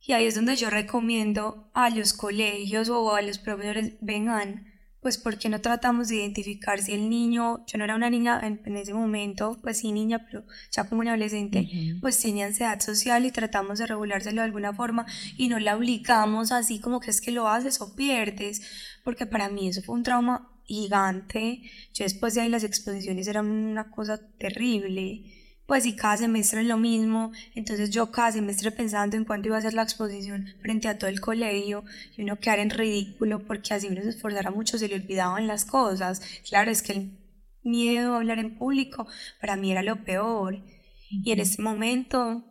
Y 0.00 0.12
ahí 0.12 0.26
es 0.26 0.34
donde 0.34 0.56
yo 0.56 0.70
recomiendo 0.70 1.70
a 1.74 1.90
los 1.90 2.12
colegios 2.12 2.88
o 2.88 3.14
a 3.14 3.22
los 3.22 3.38
profesores, 3.38 3.94
vengan, 4.00 4.69
pues 5.00 5.16
porque 5.16 5.48
no 5.48 5.60
tratamos 5.60 6.08
de 6.08 6.16
identificar 6.16 6.82
si 6.82 6.92
el 6.92 7.08
niño, 7.08 7.64
yo 7.66 7.78
no 7.78 7.84
era 7.84 7.96
una 7.96 8.10
niña 8.10 8.40
en, 8.42 8.76
ese 8.76 8.92
momento, 8.92 9.58
pues 9.62 9.78
sí 9.78 9.92
niña, 9.92 10.24
pero 10.26 10.44
ya 10.70 10.88
como 10.88 11.00
un 11.00 11.08
adolescente, 11.08 11.68
pues 12.00 12.20
tenía 12.20 12.46
ansiedad 12.46 12.80
social 12.80 13.24
y 13.24 13.30
tratamos 13.30 13.78
de 13.78 13.86
regulárselo 13.86 14.42
de 14.42 14.46
alguna 14.46 14.74
forma 14.74 15.06
y 15.36 15.48
no 15.48 15.58
la 15.58 15.76
obligamos 15.76 16.52
así 16.52 16.80
como 16.80 17.00
que 17.00 17.10
es 17.10 17.20
que 17.20 17.32
lo 17.32 17.48
haces 17.48 17.80
o 17.80 17.96
pierdes, 17.96 18.62
porque 19.02 19.26
para 19.26 19.48
mí 19.48 19.68
eso 19.68 19.82
fue 19.82 19.94
un 19.94 20.02
trauma 20.02 20.50
gigante, 20.64 21.62
yo 21.94 22.04
después 22.04 22.34
de 22.34 22.42
ahí 22.42 22.48
las 22.48 22.62
exposiciones 22.62 23.26
eran 23.26 23.46
una 23.46 23.90
cosa 23.90 24.20
terrible, 24.38 25.39
pues 25.70 25.86
y 25.86 25.94
cada 25.94 26.16
semestre 26.16 26.62
es 26.62 26.66
lo 26.66 26.76
mismo, 26.76 27.30
entonces 27.54 27.90
yo 27.90 28.10
cada 28.10 28.32
semestre 28.32 28.72
pensando 28.72 29.16
en 29.16 29.24
cuánto 29.24 29.46
iba 29.46 29.56
a 29.56 29.60
ser 29.60 29.72
la 29.72 29.84
exposición 29.84 30.48
frente 30.60 30.88
a 30.88 30.98
todo 30.98 31.08
el 31.08 31.20
colegio 31.20 31.84
y 32.16 32.22
uno 32.22 32.40
quedar 32.40 32.58
en 32.58 32.70
ridículo 32.70 33.46
porque 33.46 33.74
así 33.74 33.86
uno 33.86 34.02
se 34.02 34.08
esforzara 34.08 34.50
mucho, 34.50 34.78
se 34.78 34.88
le 34.88 34.96
olvidaban 34.96 35.46
las 35.46 35.64
cosas. 35.64 36.22
Claro, 36.48 36.72
es 36.72 36.82
que 36.82 36.94
el 36.94 37.18
miedo 37.62 38.14
a 38.14 38.16
hablar 38.16 38.40
en 38.40 38.58
público 38.58 39.06
para 39.40 39.54
mí 39.54 39.70
era 39.70 39.84
lo 39.84 40.02
peor. 40.02 40.60
Y 41.08 41.30
en 41.30 41.38
ese 41.38 41.62
momento, 41.62 42.42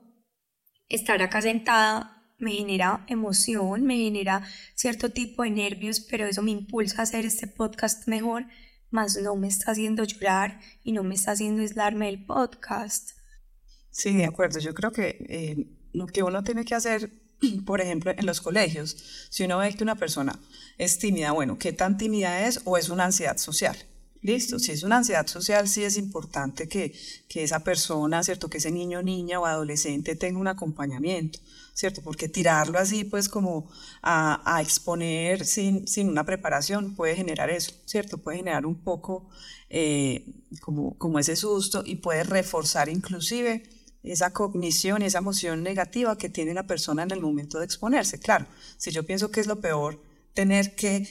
estar 0.88 1.22
acá 1.22 1.42
sentada 1.42 2.24
me 2.38 2.52
genera 2.52 3.04
emoción, 3.10 3.84
me 3.84 3.98
genera 3.98 4.44
cierto 4.76 5.10
tipo 5.10 5.44
de 5.44 5.50
nervios, 5.50 6.00
pero 6.00 6.26
eso 6.26 6.42
me 6.42 6.52
impulsa 6.52 7.02
a 7.02 7.04
hacer 7.04 7.26
este 7.26 7.48
podcast 7.48 8.08
mejor 8.08 8.46
más 8.92 9.18
no 9.18 9.36
me 9.36 9.48
está 9.48 9.72
haciendo 9.72 10.04
llorar 10.04 10.60
y 10.84 10.92
no 10.92 11.04
me 11.04 11.16
está 11.16 11.32
haciendo 11.32 11.62
aislarme 11.62 12.08
del 12.08 12.26
podcast. 12.26 13.12
Sí, 13.92 14.14
de 14.16 14.26
acuerdo. 14.26 14.60
Yo 14.60 14.74
creo 14.74 14.92
que 14.92 15.26
eh, 15.30 15.68
lo 15.94 16.08
que 16.08 16.24
uno 16.24 16.44
tiene 16.44 16.66
que 16.66 16.76
hacer, 16.76 17.12
por 17.66 17.82
ejemplo, 17.82 18.12
en 18.16 18.26
los 18.26 18.42
colegios, 18.42 19.28
si 19.30 19.44
uno 19.44 19.58
ve 19.60 19.74
que 19.74 19.84
una 19.84 19.96
persona 19.96 20.40
es 20.78 21.00
tímida, 21.00 21.32
bueno, 21.32 21.58
¿qué 21.58 21.74
tan 21.74 21.98
tímida 21.98 22.48
es 22.48 22.62
o 22.66 22.78
es 22.78 22.90
una 22.90 23.06
ansiedad 23.06 23.38
social? 23.38 23.78
Listo, 24.22 24.60
si 24.60 24.74
es 24.74 24.84
una 24.84 24.98
ansiedad 24.98 25.28
social, 25.28 25.70
sí 25.70 25.84
es 25.84 25.98
importante 25.98 26.68
que, 26.68 26.94
que 27.30 27.44
esa 27.44 27.64
persona, 27.64 28.22
¿cierto? 28.22 28.50
Que 28.50 28.58
ese 28.58 28.70
niño, 28.70 29.02
niña 29.02 29.40
o 29.40 29.46
adolescente 29.46 30.16
tenga 30.16 30.40
un 30.40 30.50
acompañamiento. 30.50 31.40
¿Cierto? 31.80 32.02
Porque 32.02 32.28
tirarlo 32.28 32.78
así, 32.78 33.06
pues 33.06 33.30
como 33.30 33.70
a, 34.02 34.60
exponer 34.62 35.46
sin, 35.46 35.88
sin, 35.88 36.10
una 36.10 36.26
preparación 36.26 36.94
puede 36.94 37.16
generar 37.16 37.50
eso, 37.50 37.72
¿cierto? 37.86 38.18
Puede 38.18 38.40
generar 38.40 38.66
un 38.66 38.76
poco 38.76 39.30
eh, 39.70 40.26
como, 40.60 40.98
como 40.98 41.20
ese 41.20 41.38
susto 41.38 41.82
y 41.86 41.96
puede 41.96 42.26
reforzar 42.26 42.90
inclusive 42.90 43.64
esa 44.04 44.34
cognición, 44.34 45.04
esa 45.04 45.20
emoción 45.20 45.64
negativa 45.64 46.18
que 46.18 46.28
tiene 46.28 46.54
la 46.54 46.68
persona 46.68 47.04
en 47.04 47.12
el 47.12 47.22
momento 47.22 47.60
de 47.60 47.66
exponerse. 47.66 48.20
Claro, 48.20 48.46
si 48.76 48.92
yo 48.92 49.06
pienso 49.06 49.32
que 49.32 49.40
es 49.40 49.48
lo 49.48 49.62
peor 49.62 50.04
tener 50.34 50.76
que 50.76 51.08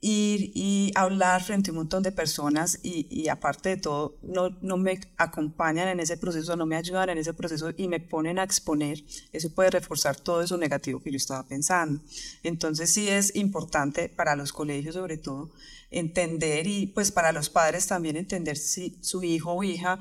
ir 0.00 0.52
y 0.54 0.92
hablar 0.94 1.42
frente 1.42 1.70
a 1.70 1.72
un 1.72 1.78
montón 1.78 2.02
de 2.02 2.12
personas 2.12 2.78
y, 2.82 3.28
aparte 3.28 3.70
de 3.70 3.76
todo 3.78 4.16
no, 4.22 4.50
no 4.60 4.76
me 4.76 5.00
acompañan 5.16 5.88
en 5.88 6.00
ese 6.00 6.16
proceso, 6.16 6.56
no 6.56 6.66
me 6.66 6.76
ayudan 6.76 7.10
en 7.10 7.18
ese 7.18 7.34
proceso 7.34 7.70
y 7.76 7.88
me 7.88 7.98
ponen 7.98 8.38
a 8.38 8.44
exponer, 8.44 9.04
eso 9.32 9.50
puede 9.50 9.70
reforzar 9.70 10.16
todo 10.16 10.42
eso 10.42 10.56
negativo 10.56 11.00
que 11.00 11.10
yo 11.10 11.16
estaba 11.16 11.46
pensando. 11.46 12.00
Entonces 12.42 12.92
sí 12.92 13.08
es 13.08 13.34
importante 13.34 14.08
para 14.08 14.36
los 14.36 14.52
colegios 14.52 14.94
sobre 14.94 15.18
todo 15.18 15.50
entender 15.90 16.66
y 16.66 16.86
pues 16.86 17.10
para 17.10 17.32
los 17.32 17.50
padres 17.50 17.86
también 17.86 18.16
entender 18.16 18.56
si 18.56 18.98
su 19.00 19.22
hijo 19.22 19.52
o 19.52 19.64
hija 19.64 19.98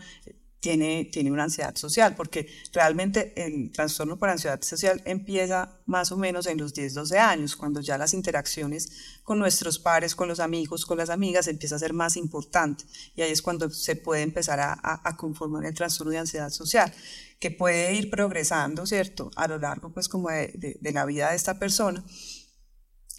tiene, 0.60 1.06
tiene 1.06 1.32
una 1.32 1.44
ansiedad 1.44 1.76
social, 1.76 2.16
porque 2.16 2.48
realmente 2.74 3.34
el 3.36 3.72
trastorno 3.72 4.18
por 4.18 4.30
ansiedad 4.30 4.62
social 4.62 5.02
empieza 5.06 5.80
más 5.86 6.12
o 6.12 6.18
menos 6.18 6.48
en 6.48 6.58
los 6.58 6.74
10, 6.74 6.96
12 6.96 7.20
años, 7.20 7.56
cuando 7.56 7.80
ya 7.80 7.98
las 7.98 8.14
interacciones 8.14 9.20
con 9.24 9.40
nuestros 9.40 9.78
pares, 9.78 10.16
con 10.16 10.28
los 10.28 10.40
amigos, 10.40 10.86
con 10.86 10.98
las 10.98 11.10
amigas, 11.10 11.48
empieza 11.48 11.76
a 11.76 11.80
ser 11.80 11.94
más 11.94 12.18
importante. 12.18 12.86
Y 13.16 13.22
ahí 13.22 13.32
es 13.32 13.42
cuando 13.42 13.70
se 13.70 13.96
puede 13.96 14.24
empezar 14.24 14.60
a, 14.60 15.16
conformar 15.18 15.66
el 15.66 15.74
trastorno 15.74 16.12
de 16.12 16.20
ansiedad 16.20 16.50
social, 16.50 16.92
que 17.40 17.52
puede 17.52 17.94
ir 17.94 18.10
progresando, 18.10 18.86
¿cierto?, 18.86 19.32
a 19.36 19.48
lo 19.48 19.60
largo, 19.60 19.92
pues, 19.94 20.10
como 20.10 20.30
de, 20.30 20.80
la 20.82 21.06
vida 21.06 21.30
de 21.30 21.36
esta 21.36 21.60
persona. 21.60 22.04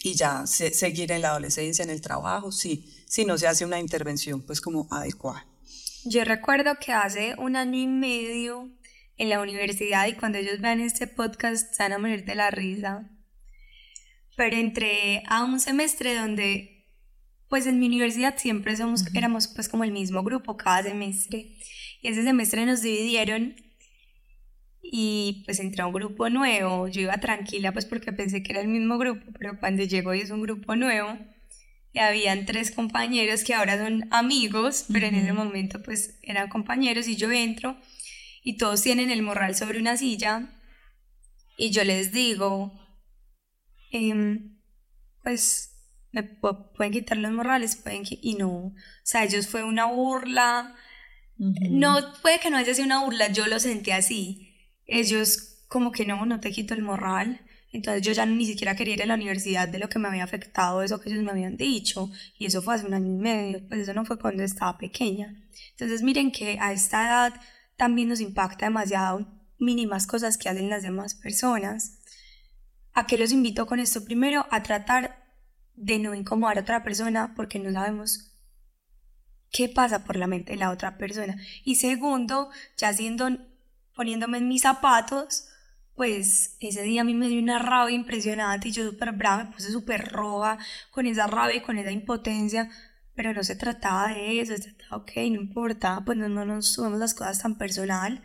Y 0.01 0.13
ya 0.13 0.45
seguir 0.47 1.11
en 1.11 1.21
la 1.21 1.31
adolescencia, 1.31 1.83
en 1.83 1.89
el 1.89 2.01
trabajo, 2.01 2.51
sí, 2.51 3.03
si 3.07 3.25
no 3.25 3.37
se 3.37 3.47
hace 3.47 3.65
una 3.65 3.79
intervención, 3.79 4.41
pues, 4.41 4.61
como 4.61 4.87
adecuada. 4.91 5.48
Yo 6.11 6.23
recuerdo 6.23 6.79
que 6.83 6.91
hace 6.91 7.35
un 7.37 7.55
año 7.55 7.77
y 7.77 7.85
medio 7.85 8.67
en 9.17 9.29
la 9.29 9.39
universidad 9.41 10.07
y 10.07 10.13
cuando 10.13 10.39
ellos 10.39 10.59
vean 10.59 10.79
este 10.79 11.05
podcast 11.05 11.71
se 11.71 11.83
van 11.83 11.93
a 11.93 11.99
morir 11.99 12.25
de 12.25 12.33
la 12.33 12.49
risa. 12.49 13.07
Pero 14.35 14.55
entré 14.55 15.21
a 15.27 15.43
un 15.43 15.59
semestre 15.59 16.15
donde, 16.15 16.87
pues 17.47 17.67
en 17.67 17.79
mi 17.79 17.85
universidad 17.85 18.39
siempre 18.39 18.75
somos, 18.75 19.05
éramos 19.13 19.49
pues 19.49 19.69
como 19.69 19.83
el 19.83 19.91
mismo 19.91 20.23
grupo 20.23 20.57
cada 20.57 20.81
semestre. 20.81 21.55
Y 22.01 22.07
ese 22.07 22.23
semestre 22.23 22.65
nos 22.65 22.81
dividieron 22.81 23.55
y 24.81 25.43
pues 25.45 25.59
entré 25.59 25.83
a 25.83 25.85
un 25.85 25.93
grupo 25.93 26.27
nuevo. 26.31 26.87
Yo 26.87 27.01
iba 27.01 27.19
tranquila 27.19 27.71
pues 27.71 27.85
porque 27.85 28.13
pensé 28.13 28.41
que 28.41 28.53
era 28.53 28.61
el 28.61 28.67
mismo 28.67 28.97
grupo, 28.97 29.31
pero 29.37 29.59
cuando 29.59 29.83
llegó 29.83 30.15
y 30.15 30.21
es 30.21 30.31
un 30.31 30.41
grupo 30.41 30.75
nuevo, 30.75 31.19
y 31.91 31.99
habían 31.99 32.45
tres 32.45 32.71
compañeros 32.71 33.43
que 33.43 33.53
ahora 33.53 33.77
son 33.77 34.07
amigos, 34.11 34.85
pero 34.91 35.07
en 35.07 35.15
ese 35.15 35.33
momento 35.33 35.81
pues 35.81 36.19
eran 36.21 36.49
compañeros 36.49 37.07
y 37.07 37.15
yo 37.15 37.31
entro 37.31 37.77
y 38.43 38.57
todos 38.57 38.81
tienen 38.81 39.11
el 39.11 39.21
morral 39.21 39.55
sobre 39.55 39.79
una 39.79 39.97
silla 39.97 40.49
y 41.57 41.71
yo 41.71 41.83
les 41.83 42.11
digo, 42.11 42.73
em, 43.91 44.57
pues 45.23 45.75
me 46.11 46.23
pueden 46.23 46.93
quitar 46.93 47.17
los 47.17 47.31
morrales, 47.31 47.75
pueden 47.75 48.03
y 48.09 48.35
no, 48.35 48.49
o 48.49 48.75
sea, 49.03 49.23
ellos 49.23 49.47
fue 49.47 49.63
una 49.63 49.85
burla, 49.85 50.75
no 51.37 51.97
puede 52.21 52.39
que 52.39 52.49
no 52.49 52.57
haya 52.57 52.73
sido 52.73 52.85
una 52.85 53.03
burla, 53.03 53.31
yo 53.31 53.47
lo 53.47 53.59
sentí 53.59 53.91
así, 53.91 54.55
ellos 54.85 55.65
como 55.67 55.91
que 55.91 56.05
no, 56.05 56.25
no 56.25 56.39
te 56.39 56.51
quito 56.51 56.73
el 56.73 56.81
morral, 56.81 57.41
entonces 57.71 58.01
yo 58.01 58.13
ya 58.13 58.25
ni 58.25 58.45
siquiera 58.45 58.75
quería 58.75 58.95
ir 58.95 59.03
a 59.03 59.05
la 59.05 59.13
universidad 59.13 59.67
de 59.67 59.77
lo 59.77 59.89
que 59.89 59.99
me 59.99 60.07
había 60.07 60.23
afectado 60.23 60.81
eso 60.81 60.99
que 60.99 61.09
ellos 61.09 61.23
me 61.23 61.31
habían 61.31 61.55
dicho. 61.55 62.09
Y 62.37 62.47
eso 62.47 62.61
fue 62.61 62.75
hace 62.75 62.85
un 62.85 62.93
año 62.93 63.07
y 63.07 63.17
medio, 63.17 63.67
pues 63.67 63.81
eso 63.81 63.93
no 63.93 64.05
fue 64.05 64.17
cuando 64.17 64.43
estaba 64.43 64.77
pequeña. 64.77 65.35
Entonces 65.71 66.01
miren 66.01 66.31
que 66.31 66.57
a 66.59 66.73
esta 66.73 67.05
edad 67.05 67.41
también 67.77 68.09
nos 68.09 68.21
impacta 68.21 68.65
demasiado 68.65 69.27
mínimas 69.59 70.07
cosas 70.07 70.37
que 70.37 70.49
hacen 70.49 70.69
las 70.69 70.83
demás 70.83 71.15
personas. 71.15 71.99
¿A 72.93 73.05
qué 73.05 73.17
los 73.17 73.31
invito 73.31 73.67
con 73.67 73.79
esto? 73.79 74.03
Primero, 74.03 74.47
a 74.49 74.63
tratar 74.63 75.27
de 75.75 75.99
no 75.99 76.15
incomodar 76.15 76.57
a 76.57 76.61
otra 76.61 76.83
persona 76.83 77.33
porque 77.35 77.59
no 77.59 77.71
sabemos 77.71 78.35
qué 79.51 79.69
pasa 79.69 80.03
por 80.05 80.15
la 80.15 80.27
mente 80.27 80.53
de 80.53 80.57
la 80.57 80.71
otra 80.71 80.97
persona. 80.97 81.37
Y 81.63 81.75
segundo, 81.75 82.49
ya 82.77 82.91
siendo, 82.93 83.29
poniéndome 83.93 84.39
en 84.39 84.47
mis 84.47 84.63
zapatos, 84.63 85.48
pues 85.99 86.55
ese 86.61 86.83
día 86.83 87.01
a 87.01 87.03
mí 87.03 87.13
me 87.13 87.27
dio 87.27 87.41
una 87.41 87.59
rabia 87.59 87.93
impresionante 87.93 88.69
y 88.69 88.71
yo 88.71 88.85
súper 88.85 89.11
brava, 89.11 89.43
me 89.43 89.51
puse 89.51 89.69
súper 89.69 90.07
roja 90.13 90.57
con 90.91 91.05
esa 91.05 91.27
rabia 91.27 91.57
y 91.57 91.61
con 91.61 91.77
esa 91.77 91.91
impotencia, 91.91 92.69
pero 93.15 93.33
no 93.33 93.43
se 93.43 93.57
trataba 93.57 94.13
de 94.13 94.39
eso, 94.39 94.55
se 94.55 94.71
trataba, 94.71 95.03
ok, 95.03 95.11
no 95.17 95.41
importa, 95.41 96.01
pues 96.05 96.17
no, 96.17 96.29
no 96.29 96.45
nos 96.45 96.67
subimos 96.67 96.99
las 96.99 97.13
cosas 97.13 97.41
tan 97.41 97.57
personal. 97.57 98.23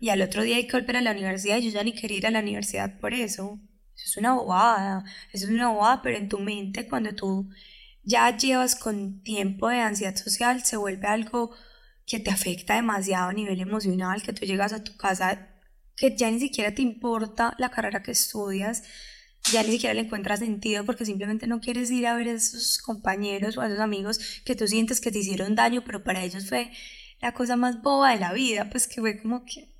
Y 0.00 0.08
al 0.08 0.22
otro 0.22 0.42
día 0.42 0.56
hay 0.56 0.66
que 0.66 0.76
volver 0.76 0.96
a 0.96 1.02
la 1.02 1.12
universidad 1.12 1.58
y 1.58 1.66
yo 1.66 1.70
ya 1.70 1.84
ni 1.84 1.92
quería 1.94 2.18
ir 2.18 2.26
a 2.26 2.32
la 2.32 2.40
universidad 2.40 2.98
por 2.98 3.14
eso. 3.14 3.60
Eso 3.94 4.04
es 4.04 4.16
una 4.16 4.34
bobada, 4.34 5.04
eso 5.32 5.46
es 5.46 5.52
una 5.52 5.68
bobada, 5.68 6.02
pero 6.02 6.18
en 6.18 6.28
tu 6.28 6.40
mente 6.40 6.88
cuando 6.88 7.14
tú 7.14 7.48
ya 8.02 8.36
llevas 8.36 8.74
con 8.74 9.22
tiempo 9.22 9.68
de 9.68 9.78
ansiedad 9.78 10.16
social 10.16 10.64
se 10.64 10.76
vuelve 10.76 11.06
algo 11.06 11.54
que 12.06 12.18
te 12.18 12.32
afecta 12.32 12.74
demasiado 12.74 13.28
a 13.28 13.32
nivel 13.32 13.60
emocional, 13.60 14.20
que 14.24 14.32
tú 14.32 14.44
llegas 14.46 14.72
a 14.72 14.82
tu 14.82 14.96
casa 14.96 15.51
que 15.96 16.16
ya 16.16 16.30
ni 16.30 16.40
siquiera 16.40 16.74
te 16.74 16.82
importa 16.82 17.54
la 17.58 17.70
carrera 17.70 18.02
que 18.02 18.12
estudias, 18.12 18.82
ya 19.50 19.62
ni 19.62 19.72
siquiera 19.72 19.94
le 19.94 20.02
encuentras 20.02 20.38
sentido 20.38 20.84
porque 20.84 21.04
simplemente 21.04 21.46
no 21.46 21.60
quieres 21.60 21.90
ir 21.90 22.06
a 22.06 22.14
ver 22.16 22.28
a 22.28 22.32
esos 22.32 22.78
compañeros 22.78 23.56
o 23.56 23.60
a 23.60 23.66
esos 23.66 23.80
amigos 23.80 24.20
que 24.44 24.54
tú 24.54 24.68
sientes 24.68 25.00
que 25.00 25.10
te 25.10 25.18
hicieron 25.18 25.54
daño, 25.54 25.82
pero 25.84 26.04
para 26.04 26.22
ellos 26.22 26.48
fue 26.48 26.70
la 27.20 27.32
cosa 27.32 27.56
más 27.56 27.82
boba 27.82 28.12
de 28.12 28.20
la 28.20 28.32
vida, 28.32 28.68
pues 28.70 28.86
que 28.86 29.00
fue 29.00 29.20
como 29.20 29.44
que... 29.44 29.72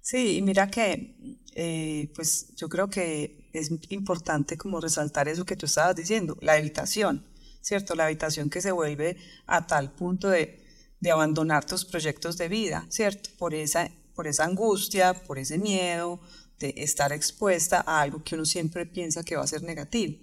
Sí, 0.00 0.40
mira 0.42 0.70
que, 0.70 1.16
eh, 1.54 2.10
pues 2.14 2.54
yo 2.56 2.70
creo 2.70 2.88
que 2.88 3.50
es 3.52 3.70
importante 3.90 4.56
como 4.56 4.80
resaltar 4.80 5.28
eso 5.28 5.44
que 5.44 5.56
tú 5.56 5.66
estabas 5.66 5.94
diciendo, 5.96 6.38
la 6.40 6.54
habitación, 6.54 7.26
¿cierto? 7.60 7.94
La 7.94 8.06
habitación 8.06 8.48
que 8.48 8.62
se 8.62 8.72
vuelve 8.72 9.18
a 9.46 9.66
tal 9.66 9.92
punto 9.92 10.30
de, 10.30 10.64
de 11.00 11.10
abandonar 11.10 11.66
tus 11.66 11.84
proyectos 11.84 12.38
de 12.38 12.48
vida, 12.48 12.86
¿cierto? 12.88 13.28
Por 13.36 13.54
esa 13.54 13.90
por 14.18 14.26
esa 14.26 14.46
angustia, 14.46 15.14
por 15.14 15.38
ese 15.38 15.58
miedo 15.58 16.18
de 16.58 16.74
estar 16.78 17.12
expuesta 17.12 17.84
a 17.86 18.00
algo 18.00 18.24
que 18.24 18.34
uno 18.34 18.44
siempre 18.44 18.84
piensa 18.84 19.22
que 19.22 19.36
va 19.36 19.44
a 19.44 19.46
ser 19.46 19.62
negativo. 19.62 20.18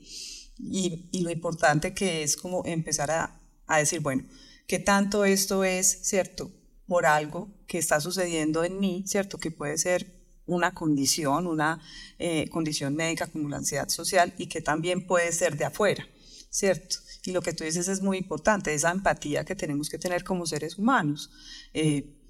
Y, 0.60 1.22
lo 1.24 1.32
importante 1.32 1.94
que 1.94 2.22
es 2.22 2.36
como 2.36 2.62
empezar 2.66 3.10
a, 3.10 3.40
a, 3.68 3.78
decir, 3.78 4.02
bueno, 4.02 4.26
¿qué 4.68 4.80
tanto 4.80 5.24
esto 5.24 5.64
es, 5.64 5.88
cierto? 6.04 6.52
por 6.88 7.06
algo 7.06 7.48
que 7.68 7.78
está 7.78 8.02
sucediendo 8.02 8.66
en 8.66 8.82
mí, 8.82 9.06
¿cierto? 9.08 9.38
Que 9.38 9.50
puede 9.50 9.78
ser 9.78 10.14
una 10.46 10.74
condición, 10.74 11.48
una 11.48 11.82
eh, 12.20 12.50
condición 12.50 12.98
médica 12.98 13.28
como 13.28 13.48
la 13.48 13.58
ansiedad 13.58 13.88
social 13.88 14.34
y 14.38 14.48
que 14.48 14.60
también 14.60 15.08
puede 15.08 15.32
ser 15.32 15.56
de 15.56 15.64
afuera, 15.64 16.06
¿cierto? 16.50 16.98
Y 17.24 17.32
lo 17.32 17.42
que 17.42 17.54
tú 17.54 17.64
dices 17.64 17.88
es 17.88 18.02
muy 18.02 18.18
importante, 18.18 18.74
esa 18.74 18.92
empatía 18.92 19.46
que 19.46 19.56
tenemos 19.56 19.90
que 19.90 19.98
tener 19.98 20.26
como 20.26 20.46
seres 20.46 20.78
humanos. 20.78 21.32
Eh, 21.74 22.25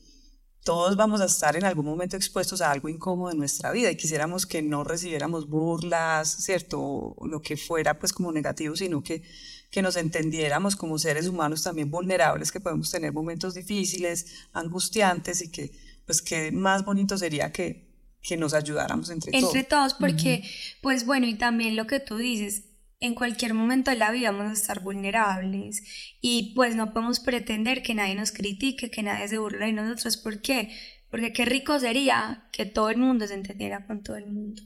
todos 0.65 0.95
vamos 0.95 1.21
a 1.21 1.25
estar 1.25 1.55
en 1.55 1.63
algún 1.63 1.85
momento 1.85 2.17
expuestos 2.17 2.59
a 2.59 2.71
algo 2.71 2.89
incómodo 2.89 3.31
en 3.31 3.37
nuestra 3.37 3.71
vida 3.71 3.91
y 3.91 3.95
quisiéramos 3.95 4.47
que 4.47 4.63
no 4.63 4.83
recibiéramos 4.83 5.47
burlas, 5.47 6.27
¿cierto? 6.27 6.81
O 6.81 7.27
lo 7.27 7.39
que 7.39 7.55
fuera 7.55 7.99
pues 7.99 8.11
como 8.11 8.31
negativo, 8.31 8.75
sino 8.75 9.03
que, 9.03 9.21
que 9.69 9.83
nos 9.83 9.95
entendiéramos 9.95 10.75
como 10.75 10.97
seres 10.97 11.27
humanos 11.27 11.61
también 11.61 11.91
vulnerables, 11.91 12.51
que 12.51 12.59
podemos 12.59 12.89
tener 12.89 13.13
momentos 13.13 13.53
difíciles, 13.53 14.47
angustiantes 14.53 15.43
y 15.43 15.51
que 15.51 15.71
pues 16.07 16.23
que 16.23 16.51
más 16.51 16.83
bonito 16.83 17.15
sería 17.15 17.51
que 17.51 17.85
que 18.23 18.37
nos 18.37 18.55
ayudáramos 18.55 19.11
entre, 19.11 19.31
todos. 19.31 19.43
Entre 19.43 19.63
todos, 19.63 19.93
porque, 19.93 20.43
pues 20.81 21.05
bueno, 21.05 21.27
y 21.27 21.35
también 21.35 21.75
lo 21.75 21.85
que 21.85 21.99
tú 21.99 22.17
dices, 22.17 22.63
en 23.05 23.15
cualquier 23.15 23.53
momento 23.53 23.91
de 23.91 23.97
la 23.97 24.11
vida 24.11 24.31
vamos 24.31 24.49
a 24.49 24.53
estar 24.53 24.81
vulnerables 24.81 25.83
y 26.21 26.53
pues 26.55 26.75
no 26.75 26.93
podemos 26.93 27.19
pretender 27.19 27.81
que 27.83 27.95
nadie 27.95 28.15
nos 28.15 28.31
critique, 28.31 28.89
que 28.89 29.03
nadie 29.03 29.27
se 29.27 29.37
burle 29.37 29.67
de 29.67 29.73
nosotros. 29.73 30.17
¿Por 30.17 30.41
qué? 30.41 30.71
Porque 31.09 31.31
qué 31.33 31.45
rico 31.45 31.79
sería 31.79 32.47
que 32.51 32.65
todo 32.65 32.89
el 32.89 32.97
mundo 32.97 33.27
se 33.27 33.35
entendiera 33.35 33.85
con 33.85 34.03
todo 34.03 34.17
el 34.17 34.27
mundo 34.27 34.61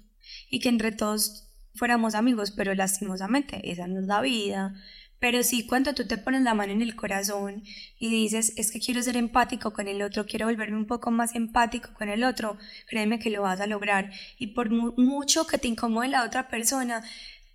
y 0.49 0.59
que 0.59 0.69
entre 0.69 0.91
todos 0.91 1.47
fuéramos 1.75 2.15
amigos, 2.15 2.51
pero 2.51 2.73
lastimosamente 2.75 3.71
esa 3.71 3.87
no 3.87 3.99
es 3.99 4.05
la 4.05 4.21
vida. 4.21 4.73
Pero 5.19 5.43
sí, 5.43 5.67
cuando 5.67 5.93
tú 5.93 6.07
te 6.07 6.17
pones 6.17 6.43
la 6.43 6.53
mano 6.53 6.71
en 6.71 6.81
el 6.81 6.95
corazón 6.95 7.63
y 7.99 8.09
dices, 8.09 8.53
es 8.55 8.71
que 8.71 8.79
quiero 8.79 9.03
ser 9.03 9.17
empático 9.17 9.73
con 9.73 9.89
el 9.89 10.01
otro, 10.01 10.25
quiero 10.25 10.45
volverme 10.45 10.77
un 10.77 10.87
poco 10.87 11.11
más 11.11 11.35
empático 11.35 11.93
con 11.93 12.07
el 12.07 12.23
otro, 12.23 12.57
créeme 12.87 13.19
que 13.19 13.29
lo 13.29 13.41
vas 13.41 13.59
a 13.59 13.67
lograr. 13.67 14.11
Y 14.37 14.47
por 14.47 14.69
mucho 14.69 15.45
que 15.45 15.57
te 15.57 15.67
incomode 15.67 16.07
la 16.07 16.23
otra 16.23 16.47
persona, 16.47 17.03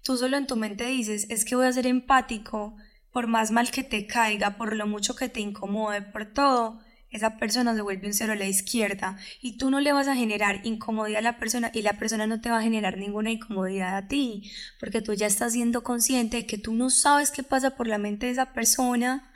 tú 0.05 0.17
solo 0.19 0.37
en 0.37 0.47
tu 0.47 0.55
mente 0.55 0.87
dices, 0.87 1.27
es 1.31 1.45
que 1.45 1.57
voy 1.57 1.67
a 1.67 1.73
ser 1.73 1.87
empático, 1.87 2.77
por 3.11 3.27
más 3.27 3.51
mal 3.51 3.71
que 3.71 3.83
te 3.83 4.07
caiga, 4.07 4.57
por 4.57 4.77
lo 4.77 4.87
mucho 4.87 5.17
que 5.17 5.29
te 5.29 5.41
incomode, 5.41 6.03
por 6.03 6.27
todo, 6.27 6.81
esa 7.11 7.37
persona 7.39 7.75
se 7.75 7.81
vuelve 7.81 8.09
un 8.09 8.13
cero 8.13 8.33
a 8.33 8.37
la 8.37 8.47
izquierda 8.47 9.17
y 9.41 9.57
tú 9.57 9.71
no 9.71 9.81
le 9.81 9.93
vas 9.93 10.09
a 10.09 10.17
generar 10.17 10.61
incomodidad 10.65 11.21
a 11.21 11.23
la 11.23 11.39
persona 11.39 11.71
y 11.73 11.83
la 11.83 11.95
persona 11.95 12.27
no 12.27 12.41
te 12.41 12.51
va 12.51 12.59
a 12.59 12.63
generar 12.63 12.99
ninguna 12.99 13.31
incomodidad 13.31 13.97
a 13.97 14.09
ti, 14.09 14.51
porque 14.79 15.01
tú 15.01 15.15
ya 15.15 15.27
estás 15.27 15.53
siendo 15.53 15.83
consciente 15.83 16.39
de 16.39 16.47
que 16.47 16.59
tú 16.59 16.75
no 16.75 16.91
sabes 16.91 17.31
qué 17.31 17.43
pasa 17.43 17.77
por 17.77 17.87
la 17.87 17.99
mente 17.99 18.27
de 18.27 18.33
esa 18.33 18.53
persona 18.53 19.33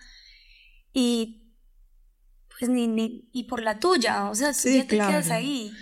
y 0.92 1.54
pues 2.58 2.68
ni, 2.68 3.28
y 3.32 3.44
por 3.44 3.62
la 3.62 3.78
tuya, 3.78 4.28
o 4.28 4.34
sea, 4.34 4.52
tú 4.52 4.68
ya 4.68 4.82
te 4.82 4.96
quedas 4.96 5.30
ahí. 5.30 5.72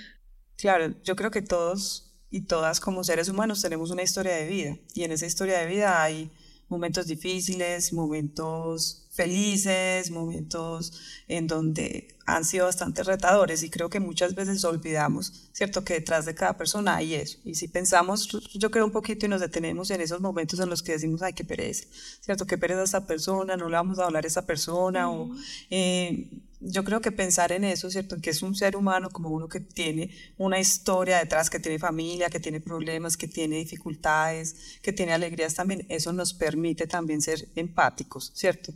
Claro, 0.58 0.94
yo 1.02 1.16
creo 1.16 1.30
que 1.30 1.42
todos 1.42 2.05
y 2.30 2.42
todas 2.42 2.80
como 2.80 3.04
seres 3.04 3.28
humanos 3.28 3.62
tenemos 3.62 3.90
una 3.90 4.02
historia 4.02 4.34
de 4.34 4.46
vida 4.46 4.76
y 4.94 5.04
en 5.04 5.12
esa 5.12 5.26
historia 5.26 5.58
de 5.58 5.66
vida 5.66 6.02
hay 6.02 6.30
momentos 6.68 7.06
difíciles, 7.06 7.92
momentos 7.92 9.06
felices, 9.12 10.10
momentos 10.10 10.92
en 11.28 11.46
donde 11.46 12.16
han 12.26 12.44
sido 12.44 12.66
bastante 12.66 13.02
retadores 13.02 13.62
y 13.62 13.70
creo 13.70 13.88
que 13.88 14.00
muchas 14.00 14.34
veces 14.34 14.64
olvidamos, 14.64 15.48
¿cierto? 15.52 15.84
Que 15.84 15.94
detrás 15.94 16.26
de 16.26 16.34
cada 16.34 16.56
persona 16.56 16.96
hay 16.96 17.14
eso. 17.14 17.38
Y 17.44 17.54
si 17.54 17.68
pensamos, 17.68 18.28
yo 18.52 18.70
creo 18.70 18.84
un 18.84 18.90
poquito 18.90 19.26
y 19.26 19.28
nos 19.28 19.40
detenemos 19.40 19.90
en 19.90 20.00
esos 20.00 20.20
momentos 20.20 20.58
en 20.60 20.68
los 20.68 20.82
que 20.82 20.92
decimos, 20.92 21.22
ay, 21.22 21.32
qué 21.32 21.44
pereza, 21.44 21.84
¿cierto? 22.20 22.46
Qué 22.46 22.58
pereza 22.58 22.82
esa 22.82 23.06
persona, 23.06 23.56
no 23.56 23.68
le 23.68 23.76
vamos 23.76 23.98
a 23.98 24.04
hablar 24.04 24.24
a 24.24 24.28
esa 24.28 24.44
persona 24.44 25.10
o... 25.10 25.30
Eh, 25.70 26.28
yo 26.68 26.84
creo 26.84 27.00
que 27.00 27.12
pensar 27.12 27.52
en 27.52 27.64
eso, 27.64 27.90
¿cierto? 27.90 28.16
Que 28.20 28.30
es 28.30 28.42
un 28.42 28.54
ser 28.54 28.76
humano 28.76 29.10
como 29.10 29.30
uno 29.30 29.48
que 29.48 29.60
tiene 29.60 30.10
una 30.36 30.58
historia 30.58 31.18
detrás, 31.18 31.48
que 31.48 31.60
tiene 31.60 31.78
familia, 31.78 32.28
que 32.28 32.40
tiene 32.40 32.60
problemas, 32.60 33.16
que 33.16 33.28
tiene 33.28 33.56
dificultades, 33.56 34.78
que 34.82 34.92
tiene 34.92 35.12
alegrías 35.12 35.54
también, 35.54 35.86
eso 35.88 36.12
nos 36.12 36.34
permite 36.34 36.86
también 36.86 37.22
ser 37.22 37.48
empáticos, 37.54 38.32
¿cierto? 38.34 38.72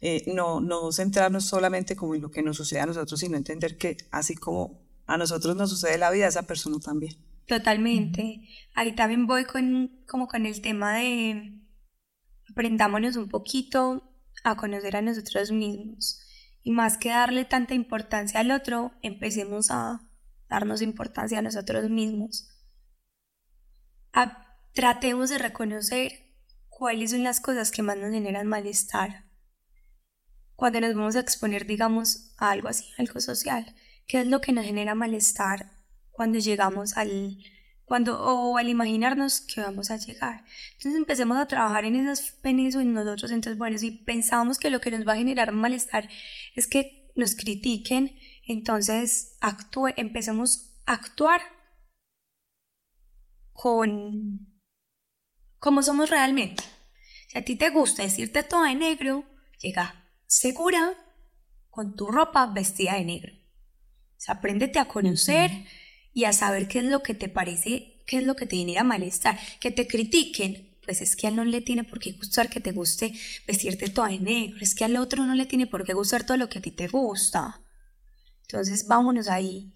Eh, 0.00 0.24
no, 0.26 0.60
no 0.60 0.92
centrarnos 0.92 1.44
solamente 1.44 1.96
como 1.96 2.14
en 2.14 2.22
lo 2.22 2.30
que 2.30 2.42
nos 2.42 2.56
sucede 2.56 2.80
a 2.80 2.86
nosotros, 2.86 3.18
sino 3.20 3.36
entender 3.36 3.76
que 3.76 3.96
así 4.10 4.34
como 4.34 4.80
a 5.06 5.16
nosotros 5.16 5.56
nos 5.56 5.70
sucede 5.70 5.98
la 5.98 6.10
vida, 6.10 6.26
a 6.26 6.28
esa 6.28 6.42
persona 6.42 6.78
también. 6.78 7.16
Totalmente. 7.46 8.42
Ahí 8.74 8.94
también 8.94 9.26
voy 9.26 9.44
con, 9.44 10.02
como 10.06 10.28
con 10.28 10.44
el 10.44 10.60
tema 10.60 10.98
de 10.98 11.62
aprendámonos 12.50 13.16
un 13.16 13.28
poquito 13.28 14.02
a 14.44 14.56
conocer 14.56 14.96
a 14.96 15.02
nosotros 15.02 15.50
mismos. 15.50 16.20
Y 16.68 16.70
más 16.70 16.98
que 16.98 17.08
darle 17.08 17.46
tanta 17.46 17.72
importancia 17.72 18.40
al 18.40 18.50
otro, 18.50 18.92
empecemos 19.00 19.70
a 19.70 20.02
darnos 20.50 20.82
importancia 20.82 21.38
a 21.38 21.42
nosotros 21.42 21.88
mismos. 21.88 22.46
tratemos 24.74 25.30
de 25.30 25.38
reconocer 25.38 26.36
cuáles 26.68 27.12
son 27.12 27.22
las 27.22 27.40
cosas 27.40 27.70
que 27.70 27.80
más 27.80 27.96
nos 27.96 28.12
generan 28.12 28.46
malestar 28.46 29.24
cuando 30.56 30.82
nos 30.82 30.94
vamos 30.94 31.16
a 31.16 31.20
exponer, 31.20 31.64
digamos, 31.66 32.34
a 32.36 32.50
algo 32.50 32.68
así, 32.68 32.84
algo 32.98 33.18
social, 33.18 33.74
qué 34.06 34.20
es 34.20 34.26
lo 34.26 34.42
que 34.42 34.52
nos 34.52 34.66
genera 34.66 34.94
malestar 34.94 35.72
cuando 36.10 36.38
llegamos 36.38 36.98
al, 36.98 37.38
cuando, 37.88 38.22
o 38.22 38.58
al 38.58 38.68
imaginarnos 38.68 39.40
que 39.40 39.62
vamos 39.62 39.90
a 39.90 39.96
llegar. 39.96 40.44
Entonces 40.74 40.94
empecemos 40.94 41.38
a 41.38 41.48
trabajar 41.48 41.86
en, 41.86 41.96
esas, 41.96 42.38
en 42.44 42.60
eso 42.60 42.80
en 42.80 42.92
nosotros, 42.92 43.32
entonces, 43.32 43.58
bueno, 43.58 43.78
si 43.78 43.90
pensamos 43.90 44.58
que 44.58 44.70
lo 44.70 44.80
que 44.80 44.90
nos 44.90 45.08
va 45.08 45.14
a 45.14 45.16
generar 45.16 45.52
malestar 45.52 46.08
es 46.54 46.66
que 46.66 47.10
nos 47.16 47.34
critiquen, 47.34 48.16
entonces 48.46 49.36
actúe, 49.40 49.88
empecemos 49.96 50.78
a 50.86 50.92
actuar 50.92 51.40
con 53.52 54.46
como 55.58 55.82
somos 55.82 56.10
realmente. 56.10 56.62
Si 57.26 57.38
a 57.38 57.44
ti 57.44 57.56
te 57.56 57.70
gusta 57.70 58.02
decirte 58.02 58.42
todo 58.42 58.62
de 58.62 58.74
negro, 58.74 59.24
llega 59.60 60.04
segura 60.26 60.94
con 61.68 61.96
tu 61.96 62.06
ropa 62.06 62.46
vestida 62.46 62.94
de 62.94 63.04
negro. 63.04 63.32
O 63.32 64.20
sea, 64.20 64.36
apréndete 64.36 64.78
a 64.78 64.86
conocer 64.86 65.50
y 66.18 66.24
a 66.24 66.32
saber 66.32 66.66
qué 66.66 66.80
es 66.80 66.84
lo 66.84 67.00
que 67.00 67.14
te 67.14 67.28
parece, 67.28 68.02
qué 68.04 68.18
es 68.18 68.24
lo 68.24 68.34
que 68.34 68.44
te 68.44 68.56
genera 68.56 68.82
malestar. 68.82 69.38
Que 69.60 69.70
te 69.70 69.86
critiquen, 69.86 70.76
pues 70.84 71.00
es 71.00 71.14
que 71.14 71.28
a 71.28 71.30
él 71.30 71.36
no 71.36 71.44
le 71.44 71.60
tiene 71.60 71.84
por 71.84 72.00
qué 72.00 72.10
gustar 72.10 72.50
que 72.50 72.58
te 72.58 72.72
guste 72.72 73.12
vestirte 73.46 73.88
toda 73.88 74.08
de 74.08 74.18
negro, 74.18 74.58
es 74.60 74.74
que 74.74 74.84
al 74.84 74.96
otro 74.96 75.24
no 75.24 75.36
le 75.36 75.46
tiene 75.46 75.68
por 75.68 75.84
qué 75.84 75.92
gustar 75.92 76.26
todo 76.26 76.36
lo 76.36 76.48
que 76.48 76.58
a 76.58 76.62
ti 76.62 76.72
te 76.72 76.88
gusta. 76.88 77.60
Entonces 78.40 78.88
vámonos 78.88 79.28
ahí 79.28 79.72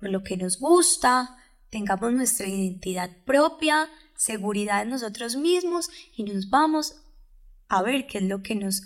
por 0.00 0.10
lo 0.10 0.24
que 0.24 0.36
nos 0.36 0.58
gusta, 0.58 1.36
tengamos 1.70 2.12
nuestra 2.12 2.48
identidad 2.48 3.08
propia, 3.24 3.88
seguridad 4.16 4.82
en 4.82 4.88
nosotros 4.88 5.36
mismos 5.36 5.88
y 6.16 6.24
nos 6.24 6.50
vamos 6.50 6.96
a 7.68 7.80
ver 7.84 8.08
qué 8.08 8.18
es 8.18 8.24
lo 8.24 8.42
que 8.42 8.56
nos 8.56 8.82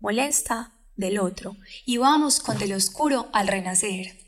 molesta 0.00 0.74
del 0.96 1.20
otro 1.20 1.56
y 1.86 1.98
vamos 1.98 2.40
con 2.40 2.58
del 2.58 2.72
oscuro 2.72 3.28
al 3.32 3.46
renacer. 3.46 4.18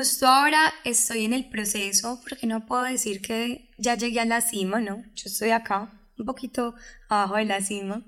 Justo 0.00 0.26
ahora 0.26 0.72
estoy 0.82 1.26
en 1.26 1.34
el 1.34 1.50
proceso 1.50 2.22
porque 2.26 2.46
no 2.46 2.64
puedo 2.64 2.84
decir 2.84 3.20
que 3.20 3.70
ya 3.76 3.96
llegué 3.96 4.20
a 4.20 4.24
la 4.24 4.40
cima, 4.40 4.80
¿no? 4.80 5.04
Yo 5.14 5.24
estoy 5.26 5.50
acá, 5.50 5.92
un 6.18 6.24
poquito 6.24 6.74
abajo 7.10 7.36
de 7.36 7.44
la 7.44 7.60
cima, 7.60 8.02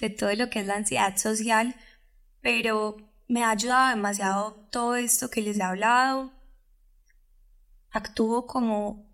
de 0.00 0.10
todo 0.10 0.34
lo 0.34 0.50
que 0.50 0.60
es 0.60 0.66
la 0.66 0.74
ansiedad 0.74 1.16
social, 1.16 1.74
pero 2.42 2.98
me 3.26 3.42
ha 3.42 3.52
ayudado 3.52 3.88
demasiado 3.88 4.68
todo 4.70 4.96
esto 4.96 5.30
que 5.30 5.40
les 5.40 5.58
he 5.58 5.62
hablado. 5.62 6.30
Actúo 7.90 8.46
como 8.46 9.10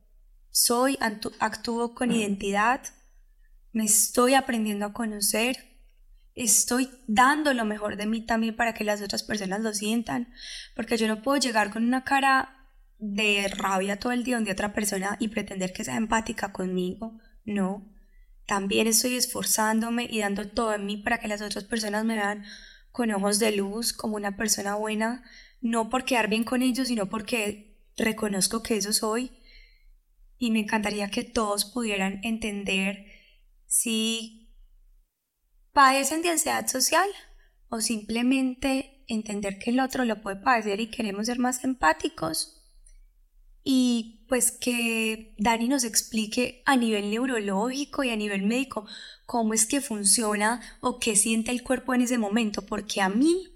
soy, 0.51 0.99
actúo 1.39 1.95
con 1.95 2.11
identidad, 2.11 2.83
me 3.71 3.85
estoy 3.85 4.35
aprendiendo 4.35 4.87
a 4.87 4.93
conocer, 4.93 5.76
estoy 6.37 6.91
dando 7.09 7.55
lo 7.55 7.65
mejor 7.65 7.97
de 7.97 8.07
mí 8.07 8.21
también 8.21 8.55
para 8.55 8.75
que 8.75 8.85
las 8.85 9.03
otras 9.03 9.23
personas 9.23 9.63
lo 9.63 9.73
sientan, 9.73 10.33
porque 10.77 10.99
yo 10.99 11.09
no 11.09 11.23
puedo 11.23 11.39
llegar 11.39 11.73
con 11.73 11.85
una 11.85 12.05
cara 12.05 12.69
de 12.99 13.49
rabia 13.49 13.99
todo 13.99 14.13
el 14.13 14.23
día 14.23 14.39
de 14.39 14.53
otra 14.53 14.73
persona 14.73 15.17
y 15.19 15.29
pretender 15.29 15.73
que 15.73 15.85
sea 15.85 15.97
empática 15.97 16.53
conmigo, 16.53 17.19
no. 17.45 17.91
También 18.47 18.87
estoy 18.87 19.17
esforzándome 19.17 20.07
y 20.09 20.21
dando 20.21 20.47
todo 20.49 20.75
en 20.75 20.87
mí 20.87 20.99
para 20.99 21.19
que 21.19 21.27
las 21.27 21.41
otras 21.43 21.65
personas 21.65 22.05
me 22.05 22.15
vean 22.15 22.45
con 22.93 23.11
ojos 23.11 23.39
de 23.39 23.57
luz, 23.57 23.93
como 23.93 24.17
una 24.17 24.37
persona 24.37 24.77
buena, 24.77 25.25
no 25.61 25.89
por 25.89 26.05
quedar 26.05 26.29
bien 26.29 26.45
con 26.45 26.63
ellos, 26.63 26.89
sino 26.89 27.09
porque 27.09 27.77
reconozco 27.97 28.63
que 28.63 28.77
eso 28.77 28.93
soy. 28.93 29.33
Y 30.39 30.51
me 30.51 30.61
encantaría 30.61 31.11
que 31.11 31.25
todos 31.25 31.65
pudieran 31.65 32.21
entender 32.23 33.07
si 33.67 34.46
padecen 35.77 36.23
de 36.23 36.31
ansiedad 36.31 36.67
social 36.69 37.07
o 37.69 37.83
simplemente 37.83 39.05
entender 39.09 39.59
que 39.59 39.69
el 39.69 39.81
otro 39.81 40.07
lo 40.07 40.23
puede 40.23 40.37
padecer 40.37 40.81
y 40.81 40.91
queremos 40.91 41.27
ser 41.27 41.39
más 41.39 41.65
empáticos. 41.65 42.63
Y 43.63 44.25
pues 44.27 44.53
que 44.53 45.35
Dani 45.37 45.69
nos 45.69 45.85
explique 45.85 46.63
a 46.65 46.79
nivel 46.79 47.11
neurológico 47.11 48.05
y 48.05 48.09
a 48.09 48.17
nivel 48.17 48.47
médico 48.47 48.87
cómo 49.27 49.53
es 49.53 49.67
que 49.67 49.83
funciona 49.83 50.63
o 50.81 50.99
qué 50.99 51.15
siente 51.15 51.51
el 51.51 51.63
cuerpo 51.63 51.93
en 51.93 52.01
ese 52.01 52.17
momento, 52.17 52.65
porque 52.65 53.03
a 53.03 53.11
mí 53.11 53.56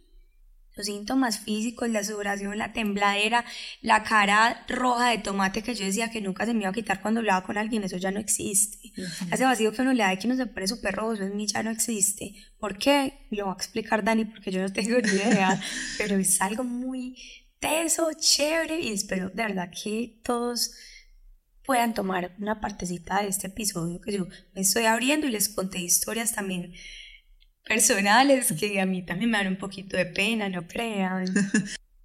los 0.81 0.87
síntomas 0.87 1.41
físicos, 1.41 1.91
la 1.91 2.03
sudoración, 2.03 2.57
la 2.57 2.73
tembladera, 2.73 3.45
la 3.83 4.03
cara 4.03 4.65
roja 4.67 5.11
de 5.11 5.19
tomate 5.19 5.63
que 5.63 5.75
yo 5.75 5.85
decía 5.85 6.11
que 6.11 6.23
nunca 6.23 6.47
se 6.47 6.55
me 6.55 6.61
iba 6.61 6.71
a 6.71 6.73
quitar 6.73 7.03
cuando 7.03 7.21
hablaba 7.21 7.45
con 7.45 7.59
alguien, 7.59 7.85
eso 7.85 7.99
ya 7.99 8.11
no 8.11 8.19
existe. 8.19 8.93
Hace 9.31 9.45
vacío 9.45 9.73
que 9.73 9.83
uno 9.83 9.93
le 9.93 10.03
da 10.03 10.17
que 10.17 10.27
uno 10.27 10.37
se 10.37 10.47
pone 10.47 10.67
súper 10.67 10.95
rojo, 10.95 11.13
eso 11.13 11.25
en 11.25 11.37
mí 11.37 11.47
ya 11.47 11.63
no 11.63 11.71
existe. 11.71 12.35
¿Por 12.59 12.79
qué? 12.79 13.27
Lo 13.31 13.47
va 13.47 13.53
a 13.53 13.57
explicar 13.57 14.03
Dani 14.03 14.25
porque 14.25 14.51
yo 14.51 14.63
no 14.63 14.73
tengo 14.73 14.99
ni 15.01 15.11
idea, 15.11 15.61
pero 15.99 16.17
es 16.17 16.41
algo 16.41 16.65
muy 16.65 17.15
teso, 17.59 18.09
chévere 18.19 18.81
y 18.81 18.93
espero 18.93 19.29
de 19.29 19.43
verdad 19.43 19.71
que 19.71 20.19
todos 20.25 20.73
puedan 21.65 21.93
tomar 21.93 22.35
una 22.39 22.59
partecita 22.59 23.23
de 23.23 23.29
este 23.29 23.49
episodio 23.49 24.01
que 24.01 24.13
yo 24.13 24.27
me 24.55 24.63
estoy 24.63 24.87
abriendo 24.87 25.27
y 25.27 25.31
les 25.31 25.51
conté 25.51 25.79
historias 25.79 26.35
también 26.35 26.73
personales 27.65 28.53
que 28.59 28.81
a 28.81 28.87
mí 28.87 29.03
también 29.03 29.31
me 29.31 29.39
dan 29.39 29.49
un 29.49 29.59
poquito 29.59 29.97
de 29.97 30.07
pena, 30.07 30.49
no 30.49 30.67
crean. 30.67 31.25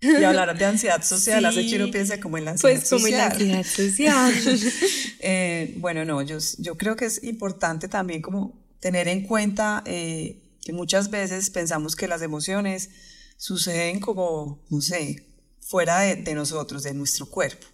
Y 0.01 0.23
hablar 0.23 0.57
de 0.57 0.65
ansiedad 0.65 1.01
social, 1.03 1.45
hace 1.45 1.65
que 1.65 1.75
uno 1.77 1.91
piensa 1.91 2.19
como 2.19 2.37
en 2.37 2.45
la 2.45 2.51
ansiedad 2.51 2.75
pues, 2.75 2.89
como 2.89 3.07
en 3.07 3.17
la 3.17 3.25
ansiedad 3.27 3.63
social. 3.63 4.33
eh, 5.19 5.73
bueno, 5.77 6.05
no, 6.05 6.21
yo, 6.21 6.37
yo 6.59 6.77
creo 6.77 6.95
que 6.95 7.05
es 7.05 7.23
importante 7.23 7.87
también 7.87 8.21
como 8.21 8.53
tener 8.79 9.07
en 9.07 9.25
cuenta 9.25 9.83
eh, 9.85 10.57
que 10.61 10.73
muchas 10.73 11.09
veces 11.09 11.49
pensamos 11.49 11.95
que 11.95 12.07
las 12.07 12.21
emociones 12.21 12.89
suceden 13.37 13.99
como, 13.99 14.63
no 14.69 14.81
sé, 14.81 15.25
fuera 15.59 15.99
de, 16.01 16.17
de 16.17 16.35
nosotros, 16.35 16.83
de 16.83 16.93
nuestro 16.93 17.25
cuerpo. 17.25 17.65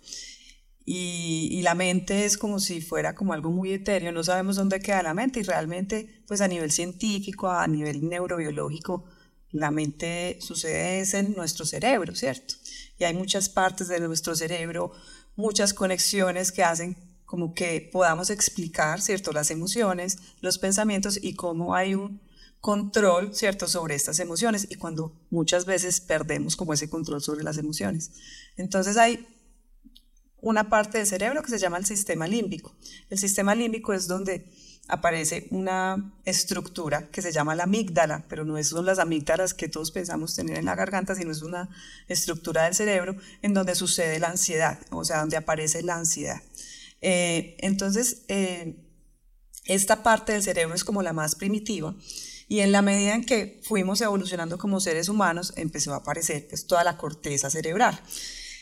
Y, 0.94 1.62
la 1.62 1.74
mente 1.74 2.26
es 2.26 2.38
como 2.38 2.60
si 2.60 2.82
fuera 2.82 3.16
como 3.16 3.32
algo 3.32 3.50
muy 3.50 3.72
etéreo, 3.72 4.12
no 4.12 4.26
sabemos 4.26 4.58
dónde 4.58 4.82
queda 4.82 5.02
la 5.02 5.14
mente 5.14 5.40
y 5.40 5.44
realmente 5.44 6.22
pues 6.28 6.42
a 6.42 6.50
nivel 6.50 6.70
científico, 6.70 7.50
a 7.50 7.66
nivel 7.66 8.10
neurobiológico, 8.10 9.06
la 9.52 9.72
mente 9.72 10.38
sucede 10.42 11.06
en 11.18 11.34
nuestro 11.34 11.66
cerebro, 11.66 12.14
¿cierto? 12.14 12.56
Y 13.00 13.06
hay 13.06 13.14
muchas 13.14 13.48
partes 13.48 13.88
de 13.88 14.02
nuestro 14.02 14.36
cerebro, 14.36 14.92
muchas 15.38 15.74
conexiones 15.74 16.52
que 16.52 16.66
hacen 16.66 16.98
como 17.24 17.54
que 17.54 17.90
podamos 17.90 18.30
explicar, 18.30 19.00
¿cierto? 19.00 19.32
Las 19.32 19.50
emociones, 19.50 20.18
los 20.42 20.58
pensamientos 20.58 21.18
y 21.22 21.36
cómo 21.36 21.74
hay 21.74 21.96
un 21.96 22.20
control, 22.60 23.34
¿cierto?, 23.34 23.66
sobre 23.68 23.96
estas 23.96 24.20
emociones 24.20 24.68
y 24.70 24.76
cuando 24.76 25.18
muchas 25.30 25.66
veces 25.66 26.02
perdemos 26.02 26.58
como 26.58 26.74
ese 26.74 26.90
control 26.90 27.22
sobre 27.22 27.46
las 27.46 27.58
emociones. 27.58 28.12
Entonces 28.58 28.98
hay 28.98 29.26
una 30.42 30.70
parte 30.70 30.98
del 30.98 31.08
cerebro 31.08 31.42
que 31.44 31.50
se 31.50 31.60
llama 31.60 31.78
el 31.78 31.86
sistema 31.86 32.28
límbico. 32.28 32.76
El 33.10 33.20
sistema 33.20 33.56
límbico 33.56 33.94
es 33.94 34.08
donde 34.08 34.50
aparece 34.88 35.48
una 35.52 36.14
estructura 36.26 37.08
que 37.10 37.22
se 37.22 37.32
llama 37.32 37.56
la 37.56 37.64
amígdala, 37.64 38.26
pero 38.28 38.44
no 38.44 38.62
son 38.64 38.86
las 38.86 39.00
amígdalas 39.00 39.54
que 39.54 39.70
todos 39.70 39.92
pensamos 39.92 40.36
tener 40.36 40.58
en 40.58 40.66
la 40.66 40.76
garganta, 40.76 41.16
sino 41.16 41.32
es 41.32 41.42
una 41.44 41.70
estructura 42.08 42.64
del 42.64 42.74
cerebro 42.74 43.16
en 43.42 43.54
donde 43.54 43.76
sucede 43.76 44.20
la 44.20 44.30
ansiedad, 44.30 44.80
o 44.90 45.06
sea, 45.06 45.20
donde 45.20 45.38
aparece 45.38 45.84
la 45.84 45.96
ansiedad. 45.96 46.42
Eh, 47.00 47.56
entonces, 47.60 48.24
eh, 48.28 48.76
esta 49.66 50.04
parte 50.04 50.34
del 50.34 50.44
cerebro 50.44 50.76
es 50.76 50.84
como 50.84 51.02
la 51.04 51.14
más 51.14 51.36
primitiva 51.36 51.96
y 52.48 52.60
en 52.60 52.72
la 52.72 52.82
medida 52.82 53.16
en 53.16 53.24
que 53.24 53.62
fuimos 53.64 54.02
evolucionando 54.02 54.58
como 54.58 54.82
seres 54.82 55.08
humanos, 55.08 55.54
empezó 55.56 55.94
a 55.94 55.98
aparecer 55.98 56.48
pues, 56.50 56.68
toda 56.68 56.84
la 56.84 56.98
corteza 56.98 57.50
cerebral 57.50 58.02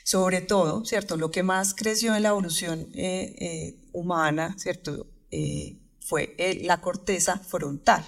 sobre 0.04 0.42
todo, 0.42 0.86
¿cierto? 0.86 1.18
Lo 1.18 1.32
que 1.32 1.44
más 1.44 1.74
creció 1.74 2.16
en 2.16 2.24
la 2.24 2.30
evolución 2.30 2.90
eh, 2.94 3.36
eh, 3.40 3.90
humana, 3.92 4.56
¿cierto? 4.58 5.08
Eh, 5.32 5.78
fue 6.00 6.36
la 6.64 6.82
corteza 6.82 7.38
frontal. 7.38 8.04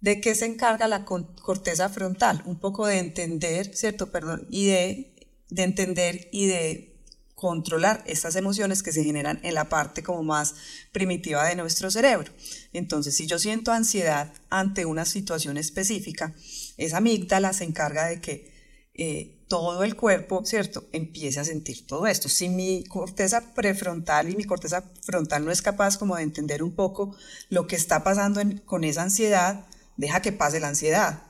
¿De 0.00 0.20
qué 0.20 0.34
se 0.34 0.46
encarga 0.46 0.88
la 0.88 1.04
corteza 1.04 1.88
frontal? 1.88 2.42
Un 2.46 2.58
poco 2.58 2.86
de 2.86 2.98
entender, 2.98 3.74
¿cierto? 3.74 4.10
Perdón, 4.10 4.46
y 4.50 4.66
de, 4.66 5.14
de 5.50 5.62
entender 5.62 6.28
y 6.32 6.46
de 6.46 6.96
controlar 7.34 8.02
estas 8.06 8.34
emociones 8.34 8.82
que 8.82 8.92
se 8.92 9.04
generan 9.04 9.40
en 9.42 9.54
la 9.54 9.68
parte 9.68 10.02
como 10.02 10.22
más 10.22 10.54
primitiva 10.90 11.46
de 11.46 11.54
nuestro 11.54 11.90
cerebro. 11.90 12.32
Entonces, 12.72 13.14
si 13.14 13.26
yo 13.26 13.38
siento 13.38 13.72
ansiedad 13.72 14.32
ante 14.48 14.86
una 14.86 15.04
situación 15.04 15.58
específica, 15.58 16.34
esa 16.78 16.96
amígdala 16.96 17.52
se 17.52 17.64
encarga 17.64 18.06
de 18.06 18.22
que 18.22 19.35
todo 19.48 19.84
el 19.84 19.94
cuerpo, 19.94 20.44
¿cierto?, 20.44 20.88
empiece 20.92 21.40
a 21.40 21.44
sentir 21.44 21.86
todo 21.86 22.06
esto. 22.06 22.28
Si 22.28 22.48
mi 22.48 22.84
corteza 22.84 23.54
prefrontal 23.54 24.28
y 24.28 24.36
mi 24.36 24.44
corteza 24.44 24.84
frontal 25.02 25.44
no 25.44 25.50
es 25.50 25.62
capaz 25.62 25.96
como 25.96 26.16
de 26.16 26.22
entender 26.22 26.62
un 26.62 26.74
poco 26.74 27.16
lo 27.48 27.66
que 27.66 27.76
está 27.76 28.02
pasando 28.02 28.40
con 28.64 28.84
esa 28.84 29.02
ansiedad, 29.02 29.66
deja 29.96 30.20
que 30.20 30.32
pase 30.32 30.60
la 30.60 30.68
ansiedad. 30.68 31.22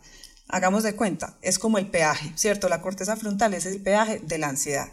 Hagamos 0.48 0.82
de 0.82 0.94
cuenta, 0.94 1.36
es 1.42 1.58
como 1.58 1.78
el 1.78 1.90
peaje, 1.90 2.32
¿cierto? 2.36 2.68
La 2.68 2.80
corteza 2.80 3.16
frontal 3.16 3.52
es 3.54 3.66
el 3.66 3.82
peaje 3.82 4.20
de 4.20 4.38
la 4.38 4.48
ansiedad. 4.48 4.88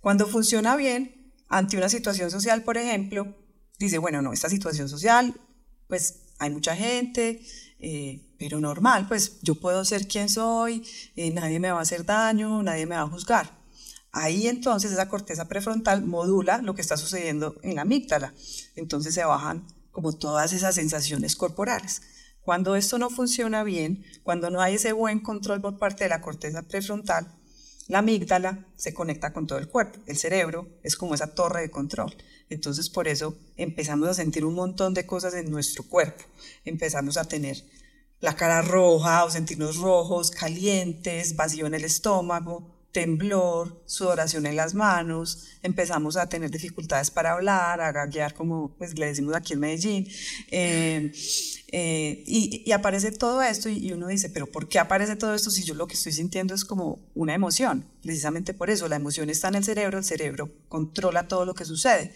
Cuando 0.00 0.26
funciona 0.26 0.76
bien, 0.76 1.32
ante 1.48 1.76
una 1.76 1.88
situación 1.88 2.30
social, 2.30 2.62
por 2.62 2.78
ejemplo, 2.78 3.36
dice, 3.78 3.98
bueno, 3.98 4.22
no, 4.22 4.32
esta 4.32 4.48
situación 4.48 4.88
social, 4.88 5.40
pues 5.88 6.20
hay 6.38 6.50
mucha 6.50 6.74
gente, 6.74 7.42
eh, 7.78 8.33
pero 8.44 8.60
normal, 8.60 9.08
pues 9.08 9.40
yo 9.40 9.54
puedo 9.54 9.86
ser 9.86 10.06
quien 10.06 10.28
soy, 10.28 10.86
eh, 11.16 11.30
nadie 11.30 11.58
me 11.58 11.70
va 11.70 11.78
a 11.78 11.82
hacer 11.82 12.04
daño, 12.04 12.62
nadie 12.62 12.84
me 12.84 12.94
va 12.94 13.00
a 13.00 13.08
juzgar. 13.08 13.58
Ahí 14.12 14.48
entonces 14.48 14.92
esa 14.92 15.08
corteza 15.08 15.48
prefrontal 15.48 16.04
modula 16.04 16.58
lo 16.58 16.74
que 16.74 16.82
está 16.82 16.98
sucediendo 16.98 17.54
en 17.62 17.76
la 17.76 17.82
amígdala. 17.82 18.34
Entonces 18.76 19.14
se 19.14 19.24
bajan 19.24 19.66
como 19.92 20.12
todas 20.12 20.52
esas 20.52 20.74
sensaciones 20.74 21.36
corporales. 21.36 22.02
Cuando 22.42 22.76
esto 22.76 22.98
no 22.98 23.08
funciona 23.08 23.64
bien, 23.64 24.04
cuando 24.22 24.50
no 24.50 24.60
hay 24.60 24.74
ese 24.74 24.92
buen 24.92 25.20
control 25.20 25.62
por 25.62 25.78
parte 25.78 26.04
de 26.04 26.10
la 26.10 26.20
corteza 26.20 26.60
prefrontal, 26.60 27.34
la 27.88 28.00
amígdala 28.00 28.66
se 28.76 28.92
conecta 28.92 29.32
con 29.32 29.46
todo 29.46 29.58
el 29.58 29.68
cuerpo. 29.68 30.00
El 30.04 30.18
cerebro 30.18 30.68
es 30.82 30.96
como 30.96 31.14
esa 31.14 31.34
torre 31.34 31.62
de 31.62 31.70
control. 31.70 32.14
Entonces 32.50 32.90
por 32.90 33.08
eso 33.08 33.38
empezamos 33.56 34.06
a 34.06 34.12
sentir 34.12 34.44
un 34.44 34.54
montón 34.54 34.92
de 34.92 35.06
cosas 35.06 35.32
en 35.32 35.50
nuestro 35.50 35.84
cuerpo. 35.84 36.24
Empezamos 36.66 37.16
a 37.16 37.24
tener 37.24 37.56
la 38.20 38.36
cara 38.36 38.62
roja 38.62 39.24
o 39.24 39.30
sentirnos 39.30 39.76
rojos, 39.76 40.30
calientes, 40.30 41.36
vacío 41.36 41.66
en 41.66 41.74
el 41.74 41.84
estómago, 41.84 42.74
temblor, 42.94 43.82
sudoración 43.86 44.46
en 44.46 44.54
las 44.54 44.72
manos, 44.72 45.58
empezamos 45.62 46.16
a 46.16 46.28
tener 46.28 46.48
dificultades 46.48 47.10
para 47.10 47.32
hablar, 47.32 47.80
a 47.80 47.90
gaguear 47.90 48.34
como 48.34 48.76
pues, 48.78 48.96
le 48.96 49.06
decimos 49.06 49.34
aquí 49.34 49.54
en 49.54 49.60
Medellín, 49.60 50.08
eh, 50.52 51.12
eh, 51.72 52.22
y, 52.24 52.70
aparece 52.70 53.10
todo 53.10 53.42
esto 53.42 53.68
y, 53.68 53.92
uno 53.92 54.06
dice, 54.06 54.30
pero 54.30 54.46
¿por 54.46 54.68
qué 54.68 54.78
aparece 54.78 55.16
todo 55.16 55.34
esto 55.34 55.50
si 55.50 55.64
yo 55.64 55.74
lo 55.74 55.88
que 55.88 55.94
estoy 55.94 56.12
sintiendo 56.12 56.54
es 56.54 56.64
como 56.64 57.00
una 57.16 57.34
emoción? 57.34 57.84
Precisamente 58.00 58.54
por 58.54 58.70
eso, 58.70 58.86
la 58.86 58.96
emoción 58.96 59.28
está 59.28 59.48
en 59.48 59.56
el 59.56 59.64
cerebro, 59.64 59.98
el 59.98 60.04
cerebro 60.04 60.48
controla 60.68 61.26
todo 61.26 61.44
lo 61.44 61.54
que 61.54 61.64
sucede 61.64 62.12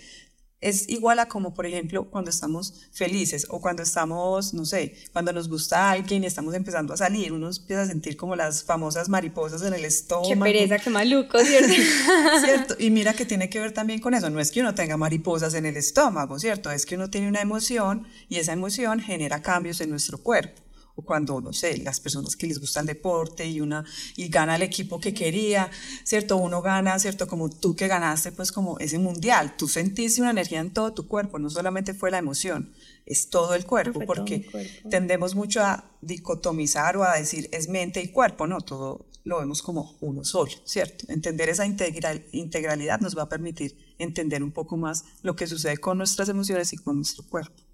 es 0.60 0.88
igual 0.88 1.20
a 1.20 1.28
como, 1.28 1.54
por 1.54 1.66
ejemplo, 1.66 2.10
cuando 2.10 2.30
estamos 2.30 2.88
felices 2.92 3.46
o 3.48 3.60
cuando 3.60 3.82
estamos, 3.82 4.54
no 4.54 4.64
sé, 4.64 4.94
cuando 5.12 5.32
nos 5.32 5.48
gusta 5.48 5.90
alguien 5.90 6.24
y 6.24 6.26
estamos 6.26 6.54
empezando 6.54 6.92
a 6.92 6.96
salir, 6.96 7.32
uno 7.32 7.48
empieza 7.48 7.82
a 7.82 7.86
sentir 7.86 8.16
como 8.16 8.34
las 8.34 8.64
famosas 8.64 9.08
mariposas 9.08 9.62
en 9.62 9.74
el 9.74 9.84
estómago. 9.84 10.28
Qué 10.28 10.36
pereza, 10.36 10.78
qué 10.78 10.90
maluco, 10.90 11.38
¿cierto? 11.38 11.74
¿cierto? 12.44 12.74
Y 12.78 12.90
mira 12.90 13.14
que 13.14 13.24
tiene 13.24 13.48
que 13.48 13.60
ver 13.60 13.72
también 13.72 14.00
con 14.00 14.14
eso, 14.14 14.30
no 14.30 14.40
es 14.40 14.50
que 14.50 14.60
uno 14.60 14.74
tenga 14.74 14.96
mariposas 14.96 15.54
en 15.54 15.66
el 15.66 15.76
estómago, 15.76 16.38
¿cierto? 16.38 16.70
Es 16.70 16.86
que 16.86 16.96
uno 16.96 17.08
tiene 17.08 17.28
una 17.28 17.40
emoción 17.40 18.06
y 18.28 18.36
esa 18.36 18.52
emoción 18.52 19.00
genera 19.00 19.42
cambios 19.42 19.80
en 19.80 19.90
nuestro 19.90 20.18
cuerpo 20.18 20.67
o 20.98 21.02
cuando, 21.02 21.40
no 21.40 21.52
sé, 21.52 21.78
las 21.78 22.00
personas 22.00 22.34
que 22.34 22.48
les 22.48 22.58
gusta 22.58 22.80
el 22.80 22.87
deporte 22.87 23.46
y, 23.46 23.61
una, 23.61 23.84
y 24.16 24.28
gana 24.28 24.56
el 24.56 24.62
equipo 24.62 24.98
que 24.98 25.14
quería, 25.14 25.70
¿cierto? 26.02 26.37
Uno 26.37 26.61
gana, 26.61 26.98
¿cierto? 26.98 27.28
Como 27.28 27.48
tú 27.48 27.76
que 27.76 27.87
ganaste, 27.87 28.32
pues 28.32 28.50
como 28.50 28.80
ese 28.80 28.98
mundial, 28.98 29.56
tú 29.56 29.68
sentiste 29.68 30.20
una 30.20 30.32
energía 30.32 30.58
en 30.58 30.72
todo 30.72 30.92
tu 30.92 31.06
cuerpo, 31.06 31.38
no 31.38 31.50
solamente 31.50 31.94
fue 31.94 32.11
la 32.11 32.18
emoción, 32.18 32.74
es 33.06 33.30
todo 33.30 33.54
el 33.54 33.64
cuerpo, 33.64 34.00
porque 34.06 34.50
tendemos 34.90 35.37
mucho 35.37 35.62
a 35.62 35.88
dicotomizar 36.00 36.96
o 36.96 37.04
a 37.04 37.16
decir 37.16 37.48
es 37.52 37.68
mente 37.68 38.02
y 38.02 38.08
cuerpo, 38.08 38.48
no, 38.48 38.61
todo 38.61 39.06
lo 39.22 39.38
vemos 39.38 39.62
como 39.62 39.96
uno 40.00 40.24
solo, 40.24 40.50
¿cierto? 40.64 41.04
Entender 41.12 41.48
esa 41.48 41.64
integral, 41.64 42.26
integralidad 42.32 43.00
nos 43.00 43.16
va 43.16 43.22
a 43.22 43.28
permitir 43.28 43.94
entender 43.98 44.42
un 44.42 44.50
poco 44.50 44.76
más 44.76 45.04
lo 45.22 45.37
que 45.37 45.46
sucede 45.46 45.76
con 45.78 45.98
nuestras 45.98 46.28
emociones 46.28 46.72
y 46.72 46.76
con 46.76 46.96
nuestro 46.96 47.24
cuerpo. 47.24 47.67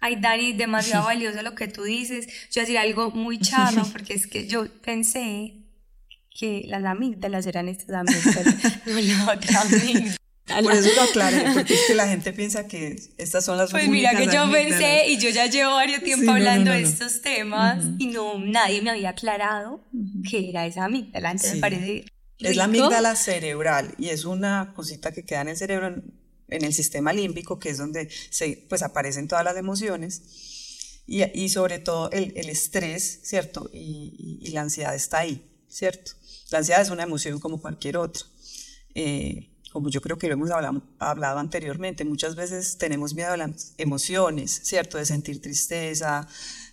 Ay, 0.00 0.16
Dani, 0.16 0.52
demasiado 0.52 1.04
valioso 1.06 1.42
lo 1.42 1.54
que 1.54 1.68
tú 1.68 1.82
dices. 1.82 2.26
Yo 2.26 2.32
voy 2.56 2.60
a 2.60 2.62
decir 2.62 2.78
algo 2.78 3.10
muy 3.10 3.38
charro, 3.38 3.84
porque 3.92 4.14
es 4.14 4.26
que 4.26 4.46
yo 4.46 4.66
pensé 4.82 5.54
que 6.38 6.64
las 6.66 6.84
amígdalas 6.84 7.46
eran 7.46 7.68
estas 7.68 7.94
amígdalas, 7.94 8.86
no 8.86 9.00
la 9.00 9.32
otra. 9.32 9.62
Por 10.62 10.72
eso 10.72 10.88
lo 10.94 11.02
aclaré, 11.02 11.50
porque 11.54 11.74
es 11.74 11.86
que 11.88 11.94
la 11.94 12.06
gente 12.06 12.32
piensa 12.32 12.68
que 12.68 12.96
estas 13.18 13.44
son 13.44 13.58
las 13.58 13.70
Pues 13.70 13.88
mira 13.88 14.14
que 14.14 14.26
yo 14.26 14.50
pensé 14.50 15.08
y 15.08 15.18
yo 15.18 15.28
ya 15.30 15.46
llevo 15.46 15.74
varios 15.74 16.02
tiempo 16.04 16.30
hablando 16.30 16.70
de 16.70 16.82
estos 16.82 17.20
temas 17.20 17.84
y 17.98 18.06
no, 18.06 18.38
nadie 18.38 18.80
me 18.80 18.90
había 18.90 19.10
aclarado 19.10 19.80
que 20.28 20.50
era 20.50 20.66
esa 20.66 20.84
amígdala, 20.84 21.32
entonces 21.32 21.56
me 21.56 21.60
parece 21.60 22.04
Es 22.38 22.54
la 22.54 22.64
amígdala 22.64 23.16
cerebral 23.16 23.94
y 23.98 24.10
es 24.10 24.24
una 24.24 24.72
cosita 24.74 25.10
que 25.10 25.24
queda 25.24 25.40
en 25.40 25.48
el 25.48 25.56
cerebro, 25.56 25.96
en, 26.48 26.64
el 26.64 26.72
sistema 26.72 27.12
límbico, 27.12 27.58
que 27.58 27.70
es 27.70 27.78
donde 27.78 28.08
se, 28.30 28.64
pues, 28.68 28.82
aparecen 28.82 29.28
todas 29.28 29.44
las 29.44 29.56
emociones 29.56 31.02
y, 31.06 31.22
y 31.38 31.48
sobre 31.48 31.78
todo 31.78 32.10
el, 32.10 32.32
el, 32.36 32.48
estrés, 32.48 33.20
¿cierto? 33.22 33.70
Y, 33.72 34.50
la 34.52 34.62
ansiedad 34.62 34.94
está 34.94 35.18
ahí, 35.18 35.44
¿cierto? 35.68 36.12
La 36.50 36.58
ansiedad 36.58 36.82
es 36.82 36.90
una 36.90 37.02
emoción 37.02 37.40
como 37.40 37.60
cualquier 37.60 37.96
otra. 37.96 38.24
Eh, 38.94 39.50
como 39.76 39.90
yo 39.90 40.00
creo 40.00 40.16
que 40.16 40.26
lo 40.26 40.32
hemos 40.32 40.50
hablado, 40.50 40.80
hablado, 40.98 41.38
anteriormente, 41.38 42.02
muchas 42.06 42.34
veces 42.34 42.78
tenemos 42.78 43.12
miedo 43.12 43.32
a 43.32 43.36
las 43.36 43.74
emociones, 43.76 44.62
¿cierto? 44.64 44.96
De 44.96 45.04
sentir 45.04 45.42
tristeza, 45.42 46.26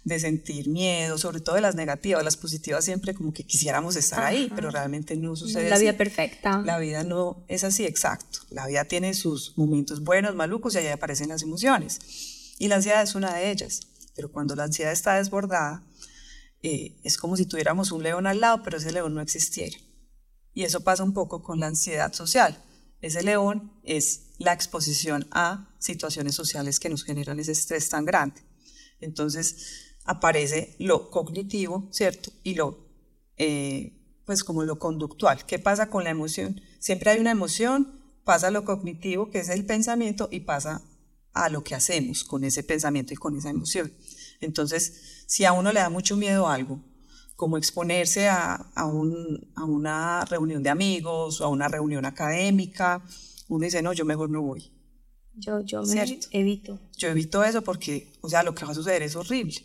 de 0.05 0.21
sentir 0.21 0.69
miedo, 0.69 1.17
sobre 1.17 1.41
todo 1.41 1.55
de 1.55 1.61
las 1.61 1.75
negativas, 1.75 2.23
las 2.23 2.37
positivas 2.37 2.85
siempre 2.85 3.13
como 3.13 3.33
que 3.33 3.43
quisiéramos 3.43 3.97
estar 3.97 4.23
ahí, 4.23 4.49
pero 4.55 4.71
realmente 4.71 5.17
no 5.17 5.35
sucede 5.35 5.69
La 5.69 5.79
vida 5.79 5.97
perfecta. 5.97 6.61
La 6.61 6.77
vida 6.77 7.03
no 7.03 7.43
es 7.49 7.65
así, 7.65 7.83
exacto. 7.83 8.39
La 8.51 8.67
vida 8.67 8.85
tiene 8.85 9.13
sus 9.13 9.57
momentos 9.57 10.01
buenos, 10.01 10.33
malucos 10.33 10.73
y 10.75 10.77
ahí 10.77 10.87
aparecen 10.87 11.27
las 11.27 11.41
emociones. 11.41 12.55
Y 12.57 12.69
la 12.69 12.75
ansiedad 12.75 13.03
es 13.03 13.15
una 13.15 13.33
de 13.33 13.51
ellas. 13.51 13.81
Pero 14.15 14.31
cuando 14.31 14.55
la 14.55 14.63
ansiedad 14.63 14.93
está 14.93 15.15
desbordada, 15.15 15.83
eh, 16.61 16.95
es 17.03 17.17
como 17.17 17.35
si 17.35 17.45
tuviéramos 17.45 17.91
un 17.91 18.01
león 18.01 18.27
al 18.27 18.39
lado, 18.39 18.63
pero 18.63 18.77
ese 18.77 18.93
león 18.93 19.13
no 19.13 19.19
existiera. 19.19 19.75
Y 20.53 20.63
eso 20.63 20.85
pasa 20.85 21.03
un 21.03 21.13
poco 21.13 21.43
con 21.43 21.59
la 21.59 21.67
ansiedad 21.67 22.13
social 22.13 22.57
ese 23.03 23.21
león 23.21 23.73
es 23.83 24.27
la 24.37 24.53
exposición 24.53 25.27
a 25.31 25.75
situaciones 25.77 26.35
sociales 26.35 26.79
que 26.79 26.87
nos 26.87 27.03
generan 27.03 27.37
ese 27.37 27.51
estrés 27.51 27.89
tan 27.89 28.05
grande. 28.05 28.41
Entonces 29.01 29.97
aparece 30.05 30.77
lo 30.79 31.11
cognitivo, 31.11 31.89
¿cierto? 31.91 32.31
Y 32.43 32.55
lo, 32.55 32.87
eh, 33.35 33.91
pues 34.23 34.45
como 34.45 34.63
lo 34.63 34.79
conductual. 34.79 35.45
¿Qué 35.45 35.59
pasa 35.59 35.89
con 35.89 36.05
la 36.05 36.11
emoción? 36.11 36.61
Siempre 36.79 37.11
hay 37.11 37.19
una 37.19 37.31
emoción, 37.31 38.01
pasa 38.23 38.51
lo 38.51 38.63
cognitivo, 38.63 39.29
que 39.29 39.39
es 39.39 39.49
el 39.49 39.65
pensamiento, 39.65 40.29
y 40.31 40.39
pasa 40.39 40.81
a 41.33 41.49
lo 41.49 41.61
que 41.61 41.75
hacemos 41.75 42.23
con 42.23 42.45
ese 42.45 42.63
pensamiento 42.63 43.13
y 43.13 43.17
con 43.17 43.35
esa 43.35 43.49
emoción. 43.49 43.91
Entonces, 44.39 45.25
si 45.27 45.43
a 45.43 45.51
uno 45.51 45.73
le 45.73 45.81
da 45.81 45.89
mucho 45.89 46.15
miedo 46.15 46.47
algo, 46.47 46.79
como 47.35 47.57
exponerse 47.57 48.27
a, 48.27 48.55
a, 48.55 48.85
un, 48.85 49.51
a, 49.55 49.65
una 49.65 50.25
reunión 50.25 50.63
de 50.63 50.69
amigos 50.69 51.41
o 51.41 51.45
a 51.45 51.49
una 51.49 51.67
reunión 51.67 52.05
académica. 52.05 53.03
Uno 53.49 53.65
dice, 53.65 53.81
no, 53.81 53.93
yo 53.93 54.05
mejor 54.05 54.29
no 54.29 54.41
voy. 54.41 54.71
Yo, 55.35 55.61
yo 55.61 55.83
me 55.83 56.19
evito. 56.31 56.79
Yo 56.95 57.09
evito 57.09 57.43
eso 57.43 57.63
porque, 57.63 58.13
o 58.21 58.29
sea, 58.29 58.43
lo 58.43 58.53
que 58.53 58.65
va 58.65 58.71
a 58.71 58.75
suceder 58.75 59.01
es 59.01 59.15
horrible. 59.15 59.55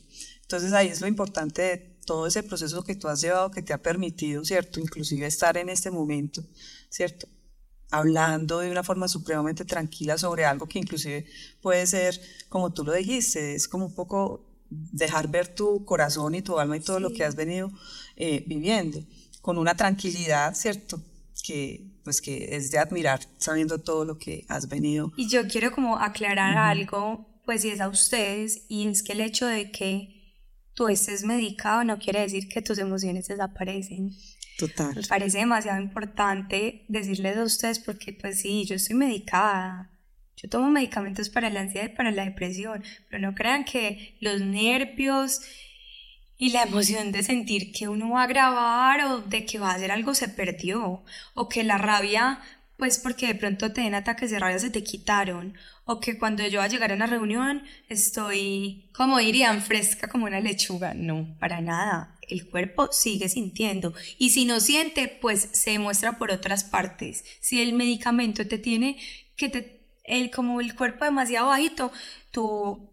Entonces 0.42 0.72
ahí 0.72 0.88
es 0.88 1.00
lo 1.00 1.06
importante 1.06 1.62
de 1.62 1.98
todo 2.06 2.26
ese 2.26 2.42
proceso 2.42 2.82
que 2.82 2.94
tú 2.94 3.06
has 3.06 3.20
llevado, 3.20 3.50
que 3.50 3.60
te 3.60 3.74
ha 3.74 3.82
permitido, 3.82 4.42
¿cierto? 4.44 4.80
Inclusive 4.80 5.26
estar 5.26 5.58
en 5.58 5.68
este 5.68 5.90
momento, 5.90 6.42
¿cierto? 6.88 7.28
Hablando 7.90 8.60
de 8.60 8.70
una 8.70 8.82
forma 8.82 9.08
supremamente 9.08 9.66
tranquila 9.66 10.16
sobre 10.16 10.46
algo 10.46 10.66
que 10.66 10.78
inclusive 10.78 11.26
puede 11.60 11.86
ser, 11.86 12.18
como 12.48 12.72
tú 12.72 12.82
lo 12.82 12.94
dijiste, 12.94 13.54
es 13.54 13.68
como 13.68 13.84
un 13.86 13.94
poco 13.94 14.47
dejar 14.70 15.28
ver 15.28 15.48
tu 15.48 15.84
corazón 15.84 16.34
y 16.34 16.42
tu 16.42 16.58
alma 16.58 16.76
y 16.76 16.80
todo 16.80 17.00
lo 17.00 17.10
que 17.10 17.24
has 17.24 17.34
venido 17.34 17.70
eh, 18.16 18.44
viviendo, 18.46 19.00
con 19.40 19.58
una 19.58 19.76
tranquilidad, 19.76 20.54
¿cierto? 20.54 21.02
Que, 21.42 22.00
pues 22.04 22.20
que 22.20 22.56
es 22.56 22.70
de 22.70 22.78
admirar 22.78 23.20
sabiendo 23.38 23.78
todo 23.78 24.04
lo 24.04 24.18
que 24.18 24.44
has 24.48 24.68
venido. 24.68 25.12
Y 25.16 25.28
yo 25.28 25.46
quiero 25.46 25.72
como 25.72 25.98
aclarar 25.98 26.56
algo, 26.56 27.42
pues 27.44 27.62
si 27.62 27.70
es 27.70 27.80
a 27.80 27.88
ustedes, 27.88 28.64
y 28.68 28.88
es 28.88 29.02
que 29.02 29.12
el 29.12 29.20
hecho 29.20 29.46
de 29.46 29.70
que 29.70 30.18
tú 30.74 30.88
estés 30.88 31.24
medicado 31.24 31.84
no 31.84 31.98
quiere 31.98 32.20
decir 32.20 32.48
que 32.48 32.62
tus 32.62 32.78
emociones 32.78 33.28
desaparecen. 33.28 34.14
Total. 34.58 34.94
Me 34.94 35.02
parece 35.02 35.38
demasiado 35.38 35.80
importante 35.80 36.84
decirles 36.88 37.36
a 37.36 37.44
ustedes 37.44 37.78
porque 37.78 38.12
pues 38.12 38.40
sí, 38.40 38.64
yo 38.64 38.74
estoy 38.74 38.96
medicada, 38.96 39.90
yo 40.40 40.48
tomo 40.48 40.70
medicamentos 40.70 41.30
para 41.30 41.50
la 41.50 41.60
ansiedad 41.60 41.86
y 41.86 41.96
para 41.96 42.12
la 42.12 42.24
depresión, 42.24 42.84
pero 43.10 43.20
no 43.20 43.34
crean 43.34 43.64
que 43.64 44.16
los 44.20 44.40
nervios 44.40 45.40
y 46.36 46.50
la 46.50 46.62
emoción 46.62 47.10
de 47.10 47.24
sentir 47.24 47.72
que 47.72 47.88
uno 47.88 48.10
va 48.10 48.22
a 48.22 48.28
grabar 48.28 49.04
o 49.06 49.18
de 49.18 49.44
que 49.44 49.58
va 49.58 49.72
a 49.72 49.74
hacer 49.74 49.90
algo 49.90 50.14
se 50.14 50.28
perdió, 50.28 51.02
o 51.34 51.48
que 51.48 51.64
la 51.64 51.76
rabia, 51.78 52.40
pues 52.76 52.98
porque 52.98 53.26
de 53.26 53.34
pronto 53.34 53.72
te 53.72 53.80
den 53.80 53.94
ataques 53.94 54.30
de 54.30 54.38
rabia 54.38 54.60
se 54.60 54.70
te 54.70 54.84
quitaron, 54.84 55.54
o 55.84 55.98
que 55.98 56.16
cuando 56.16 56.46
yo 56.46 56.60
va 56.60 56.66
a 56.66 56.68
llegar 56.68 56.92
a 56.92 56.94
una 56.94 57.06
reunión 57.06 57.64
estoy, 57.88 58.88
como 58.92 59.18
dirían, 59.18 59.60
fresca 59.60 60.06
como 60.06 60.26
una 60.26 60.38
lechuga. 60.38 60.94
No, 60.94 61.36
para 61.40 61.60
nada. 61.60 62.14
El 62.28 62.48
cuerpo 62.48 62.92
sigue 62.92 63.28
sintiendo 63.28 63.94
y 64.18 64.30
si 64.30 64.44
no 64.44 64.60
siente, 64.60 65.08
pues 65.08 65.48
se 65.52 65.70
demuestra 65.72 66.18
por 66.18 66.30
otras 66.30 66.62
partes. 66.62 67.24
Si 67.40 67.60
el 67.60 67.72
medicamento 67.72 68.46
te 68.46 68.58
tiene 68.58 68.98
que 69.34 69.48
te 69.48 69.77
el, 70.08 70.30
como 70.30 70.60
el 70.60 70.74
cuerpo 70.74 71.04
demasiado 71.04 71.48
bajito, 71.48 71.92
tú 72.30 72.90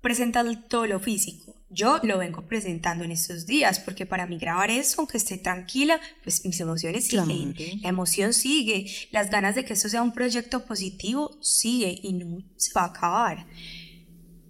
presentas 0.00 0.46
todo 0.68 0.86
lo 0.86 1.00
físico. 1.00 1.54
Yo 1.70 2.00
lo 2.02 2.16
vengo 2.18 2.46
presentando 2.46 3.04
en 3.04 3.10
estos 3.10 3.44
días 3.44 3.78
porque 3.78 4.06
para 4.06 4.26
mí 4.26 4.38
grabar 4.38 4.70
eso, 4.70 5.00
aunque 5.00 5.18
esté 5.18 5.36
tranquila, 5.36 6.00
pues 6.24 6.44
mis 6.46 6.58
emociones 6.60 7.06
siguen, 7.06 7.54
la 7.82 7.90
emoción 7.90 8.32
sigue, 8.32 8.86
las 9.10 9.28
ganas 9.30 9.54
de 9.54 9.66
que 9.66 9.74
esto 9.74 9.90
sea 9.90 10.02
un 10.02 10.12
proyecto 10.12 10.64
positivo 10.64 11.36
sigue 11.42 11.98
y 12.02 12.14
no 12.14 12.42
se 12.56 12.72
va 12.72 12.82
a 12.82 12.86
acabar. 12.86 13.46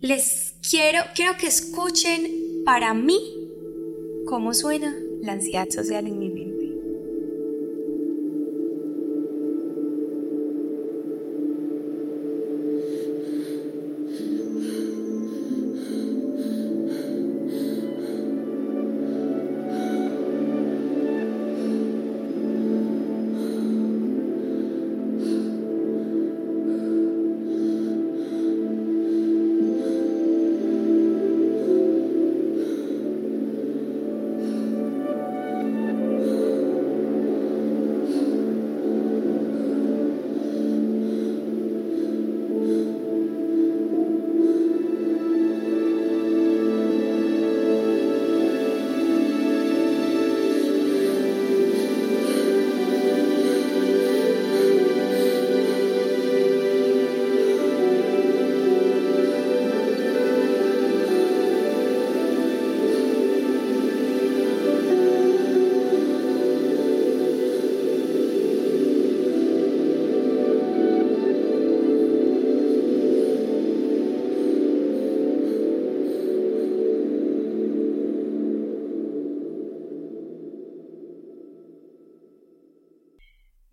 Les 0.01 0.55
quiero, 0.69 1.03
quiero 1.13 1.37
que 1.37 1.49
escuchen 1.49 2.63
para 2.65 2.95
mí 2.95 3.19
cómo 4.27 4.55
suena 4.55 4.95
la 5.21 5.33
ansiedad 5.33 5.69
social 5.71 6.07
en 6.07 6.19
mi 6.21 6.31
vida. 6.31 6.58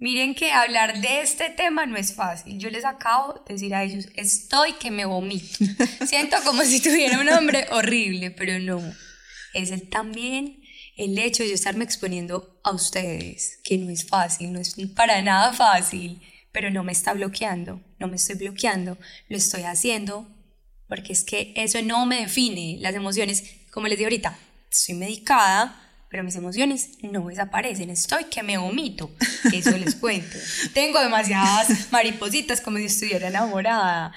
Miren 0.05 0.35
que 0.35 0.51
hablar 0.51 1.01
de 1.01 1.21
este 1.21 1.49
tema 1.49 1.87
no 1.87 1.97
es 1.97 2.13
fácil. 2.13 2.59
Yo 2.59 2.69
les 2.69 2.85
acabo 2.85 3.33
de 3.33 3.55
decir 3.55 3.73
a 3.73 3.83
ellos, 3.83 4.05
estoy 4.13 4.73
que 4.73 4.91
me 4.91 5.03
vomito. 5.03 5.65
Siento 6.05 6.37
como 6.45 6.61
si 6.61 6.79
tuviera 6.79 7.19
un 7.19 7.27
hombre 7.27 7.65
horrible, 7.71 8.29
pero 8.29 8.59
no. 8.59 8.83
Es 9.55 9.71
el, 9.71 9.89
también 9.89 10.61
el 10.95 11.17
hecho 11.17 11.41
de 11.41 11.49
yo 11.49 11.55
estarme 11.55 11.85
exponiendo 11.85 12.61
a 12.63 12.69
ustedes, 12.69 13.57
que 13.63 13.79
no 13.79 13.89
es 13.89 14.07
fácil, 14.07 14.53
no 14.53 14.59
es 14.59 14.75
para 14.95 15.23
nada 15.23 15.53
fácil, 15.53 16.21
pero 16.51 16.69
no 16.69 16.83
me 16.83 16.91
está 16.91 17.13
bloqueando, 17.13 17.81
no 17.97 18.07
me 18.07 18.17
estoy 18.17 18.35
bloqueando, 18.35 18.99
lo 19.27 19.37
estoy 19.37 19.63
haciendo 19.63 20.27
porque 20.87 21.13
es 21.13 21.23
que 21.23 21.51
eso 21.55 21.81
no 21.81 22.05
me 22.05 22.17
define 22.17 22.77
las 22.79 22.93
emociones. 22.93 23.43
Como 23.71 23.87
les 23.87 23.97
digo 23.97 24.05
ahorita, 24.05 24.37
estoy 24.69 24.93
medicada, 24.93 25.84
pero 26.15 26.23
mis 26.23 26.37
emociones 26.37 26.91
no 27.01 27.27
desaparecen. 27.27 27.89
Estoy 27.89 28.23
que 28.31 28.41
me 28.41 28.57
vomito, 28.57 29.11
eso 29.51 29.77
les 29.77 29.95
cuento. 29.99 30.37
Tengo 30.73 31.01
demasiadas 31.01 31.91
maripositas 31.91 32.61
como 32.61 32.77
si 32.77 32.85
estuviera 32.85 33.27
enamorada. 33.27 34.13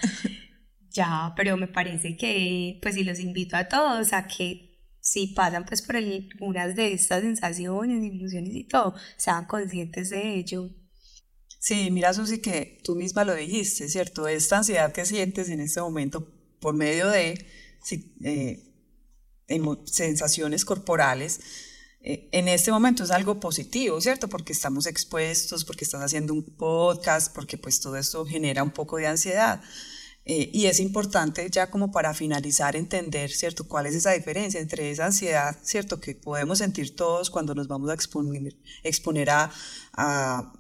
Ya, 0.93 1.33
pero 1.37 1.57
me 1.57 1.67
parece 1.67 2.17
que, 2.17 2.79
pues, 2.81 2.95
si 2.95 3.03
los 3.03 3.19
invito 3.19 3.57
a 3.57 3.67
todos 3.67 4.13
a 4.13 4.29
que 4.29 4.79
si 5.01 5.27
pasan 5.27 5.65
pues 5.65 5.83
por 5.83 5.97
algunas 5.97 6.77
de 6.77 6.93
estas 6.93 7.23
sensaciones, 7.23 8.05
ilusiones 8.05 8.55
y 8.55 8.63
todo, 8.63 8.95
sean 9.17 9.47
conscientes 9.47 10.11
de 10.11 10.37
ello. 10.37 10.71
Sí, 11.59 11.91
mira 11.91 12.15
Susi 12.15 12.39
que 12.39 12.79
tú 12.85 12.95
misma 12.95 13.25
lo 13.25 13.35
dijiste, 13.35 13.89
¿cierto? 13.89 14.29
Esta 14.29 14.59
ansiedad 14.59 14.93
que 14.93 15.05
sientes 15.05 15.49
en 15.49 15.59
este 15.59 15.81
momento 15.81 16.33
por 16.61 16.77
medio 16.77 17.09
de 17.09 17.45
eh, 18.21 18.63
sensaciones 19.87 20.65
corporales, 20.65 21.41
eh, 22.01 22.29
en 22.33 22.49
este 22.49 22.71
momento 22.71 23.05
es 23.05 23.11
algo 23.11 23.41
positivo, 23.41 24.01
¿cierto? 24.01 24.29
Porque 24.29 24.53
estamos 24.53 24.87
expuestos, 24.87 25.65
porque 25.65 25.85
estás 25.85 26.03
haciendo 26.03 26.33
un 26.33 26.45
podcast, 26.45 27.35
porque 27.35 27.59
pues 27.59 27.81
todo 27.81 27.97
esto 27.97 28.25
genera 28.25 28.63
un 28.63 28.71
poco 28.71 28.97
de 28.97 29.07
ansiedad. 29.09 29.61
Eh, 30.31 30.51
y 30.53 30.67
es 30.67 30.79
importante 30.79 31.49
ya 31.51 31.71
como 31.71 31.91
para 31.91 32.13
finalizar 32.13 32.77
entender, 32.77 33.31
¿cierto? 33.31 33.67
¿Cuál 33.67 33.87
es 33.87 33.95
esa 33.95 34.13
diferencia 34.13 34.61
entre 34.61 34.91
esa 34.91 35.07
ansiedad, 35.07 35.57
¿cierto? 35.63 36.01
Que 36.01 36.15
podemos 36.15 36.59
sentir 36.59 36.95
todos 36.95 37.31
cuando 37.31 37.55
nos 37.55 37.67
vamos 37.67 37.89
a 37.89 37.95
exponer, 37.95 39.31
a, 39.31 40.53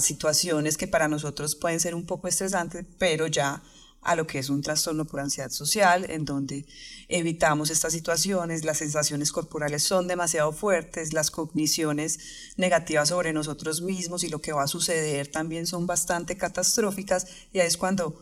situaciones 0.00 0.76
que 0.76 0.88
para 0.88 1.08
nosotros 1.08 1.54
pueden 1.54 1.80
ser 1.80 1.94
un 1.94 2.04
poco 2.04 2.28
estresantes, 2.28 2.84
pero 2.98 3.28
ya 3.28 3.62
a 4.06 4.14
lo 4.14 4.26
que 4.26 4.38
es 4.38 4.48
un 4.48 4.62
trastorno 4.62 5.04
por 5.04 5.20
ansiedad 5.20 5.50
social, 5.50 6.08
en 6.08 6.24
donde 6.24 6.64
evitamos 7.08 7.70
estas 7.70 7.92
situaciones, 7.92 8.64
las 8.64 8.78
sensaciones 8.78 9.32
corporales 9.32 9.82
son 9.82 10.06
demasiado 10.06 10.52
fuertes, 10.52 11.12
las 11.12 11.30
cogniciones 11.30 12.18
negativas 12.56 13.08
sobre 13.08 13.32
nosotros 13.32 13.82
mismos 13.82 14.22
y 14.22 14.28
lo 14.28 14.40
que 14.40 14.52
va 14.52 14.62
a 14.62 14.68
suceder 14.68 15.26
también 15.26 15.66
son 15.66 15.86
bastante 15.86 16.36
catastróficas 16.36 17.26
y 17.52 17.58
ahí 17.58 17.66
es 17.66 17.76
cuando 17.76 18.16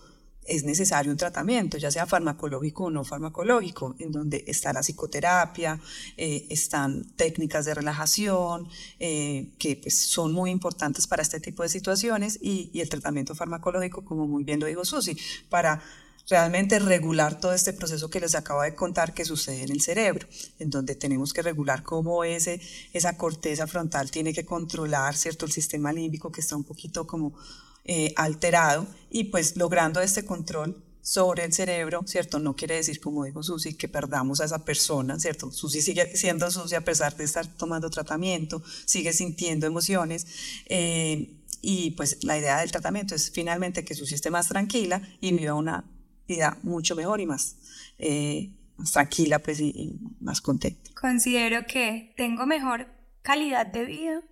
es 0.44 0.64
necesario 0.64 1.10
un 1.10 1.18
tratamiento, 1.18 1.78
ya 1.78 1.90
sea 1.90 2.06
farmacológico 2.06 2.84
o 2.84 2.90
no 2.90 3.04
farmacológico, 3.04 3.94
en 3.98 4.12
donde 4.12 4.44
está 4.46 4.72
la 4.72 4.80
psicoterapia, 4.80 5.80
eh, 6.16 6.46
están 6.50 7.04
técnicas 7.16 7.64
de 7.64 7.74
relajación, 7.74 8.68
eh, 8.98 9.48
que 9.58 9.76
pues, 9.76 9.98
son 9.98 10.32
muy 10.32 10.50
importantes 10.50 11.06
para 11.06 11.22
este 11.22 11.40
tipo 11.40 11.62
de 11.62 11.68
situaciones, 11.68 12.38
y, 12.40 12.70
y, 12.72 12.80
el 12.80 12.88
tratamiento 12.88 13.34
farmacológico, 13.34 14.04
como 14.04 14.26
muy 14.26 14.44
bien 14.44 14.60
lo 14.60 14.66
dijo 14.66 14.84
Susi, 14.84 15.16
para 15.48 15.82
realmente 16.28 16.78
regular 16.78 17.38
todo 17.38 17.52
este 17.52 17.72
proceso 17.72 18.08
que 18.08 18.20
les 18.20 18.34
acabo 18.34 18.62
de 18.62 18.74
contar 18.74 19.12
que 19.12 19.24
sucede 19.24 19.62
en 19.62 19.72
el 19.72 19.80
cerebro, 19.80 20.26
en 20.58 20.70
donde 20.70 20.94
tenemos 20.94 21.32
que 21.32 21.42
regular 21.42 21.82
cómo 21.82 22.24
ese, 22.24 22.60
esa 22.92 23.16
corteza 23.16 23.66
frontal 23.66 24.10
tiene 24.10 24.32
que 24.32 24.44
controlar, 24.44 25.16
¿cierto?, 25.16 25.44
el 25.44 25.52
sistema 25.52 25.92
límbico 25.92 26.32
que 26.32 26.40
está 26.40 26.56
un 26.56 26.64
poquito 26.64 27.06
como 27.06 27.34
eh, 27.84 28.12
alterado 28.16 28.86
y 29.10 29.24
pues 29.24 29.56
logrando 29.56 30.00
este 30.00 30.24
control 30.24 30.82
sobre 31.04 31.44
el 31.44 31.52
cerebro, 31.52 32.02
¿cierto? 32.06 32.38
No 32.38 32.56
quiere 32.56 32.76
decir, 32.76 32.98
como 32.98 33.24
dijo 33.24 33.42
Susi, 33.42 33.74
que 33.74 33.88
perdamos 33.88 34.40
a 34.40 34.46
esa 34.46 34.64
persona, 34.64 35.20
¿cierto? 35.20 35.52
Susi 35.52 35.82
sigue 35.82 36.16
siendo 36.16 36.50
Susi 36.50 36.76
a 36.76 36.80
pesar 36.80 37.14
de 37.14 37.24
estar 37.24 37.46
tomando 37.46 37.90
tratamiento, 37.90 38.62
sigue 38.86 39.12
sintiendo 39.12 39.66
emociones. 39.66 40.26
Eh, 40.64 41.42
y 41.60 41.90
pues 41.90 42.24
la 42.24 42.38
idea 42.38 42.58
del 42.58 42.72
tratamiento 42.72 43.14
es 43.14 43.30
finalmente 43.30 43.84
que 43.84 43.94
Susi 43.94 44.14
esté 44.14 44.30
más 44.30 44.48
tranquila 44.48 45.02
y 45.20 45.32
viva 45.32 45.52
una 45.52 45.84
vida 46.26 46.56
mucho 46.62 46.96
mejor 46.96 47.20
y 47.20 47.26
más, 47.26 47.56
eh, 47.98 48.50
más 48.78 48.92
tranquila 48.92 49.40
pues, 49.40 49.60
y 49.60 50.00
más 50.20 50.40
contenta. 50.40 50.90
Considero 50.98 51.66
que 51.66 52.14
tengo 52.16 52.46
mejor 52.46 52.86
calidad 53.20 53.66
de 53.66 53.84
vida 53.84 54.22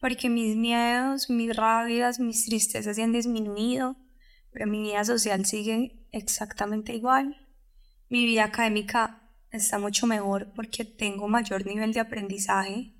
porque 0.00 0.28
mis 0.28 0.56
miedos, 0.56 1.30
mis 1.30 1.54
rabias, 1.54 2.20
mis 2.20 2.44
tristezas 2.46 2.96
se 2.96 3.02
han 3.02 3.12
disminuido, 3.12 3.96
pero 4.52 4.66
mi 4.66 4.82
vida 4.82 5.04
social 5.04 5.44
sigue 5.46 6.06
exactamente 6.12 6.94
igual. 6.94 7.36
Mi 8.08 8.24
vida 8.24 8.44
académica 8.44 9.22
está 9.50 9.78
mucho 9.78 10.06
mejor 10.06 10.52
porque 10.54 10.84
tengo 10.84 11.28
mayor 11.28 11.66
nivel 11.66 11.92
de 11.92 12.00
aprendizaje. 12.00 12.92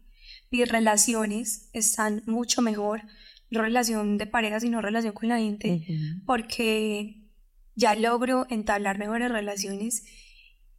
Mis 0.50 0.68
relaciones 0.68 1.68
están 1.72 2.22
mucho 2.26 2.62
mejor, 2.62 3.02
no 3.50 3.62
relación 3.62 4.18
de 4.18 4.26
pareja, 4.26 4.60
sino 4.60 4.80
relación 4.80 5.12
con 5.12 5.28
la 5.28 5.38
gente, 5.38 5.86
porque 6.26 7.28
ya 7.74 7.94
logro 7.94 8.46
entablar 8.50 8.98
mejores 8.98 9.30
relaciones 9.30 10.04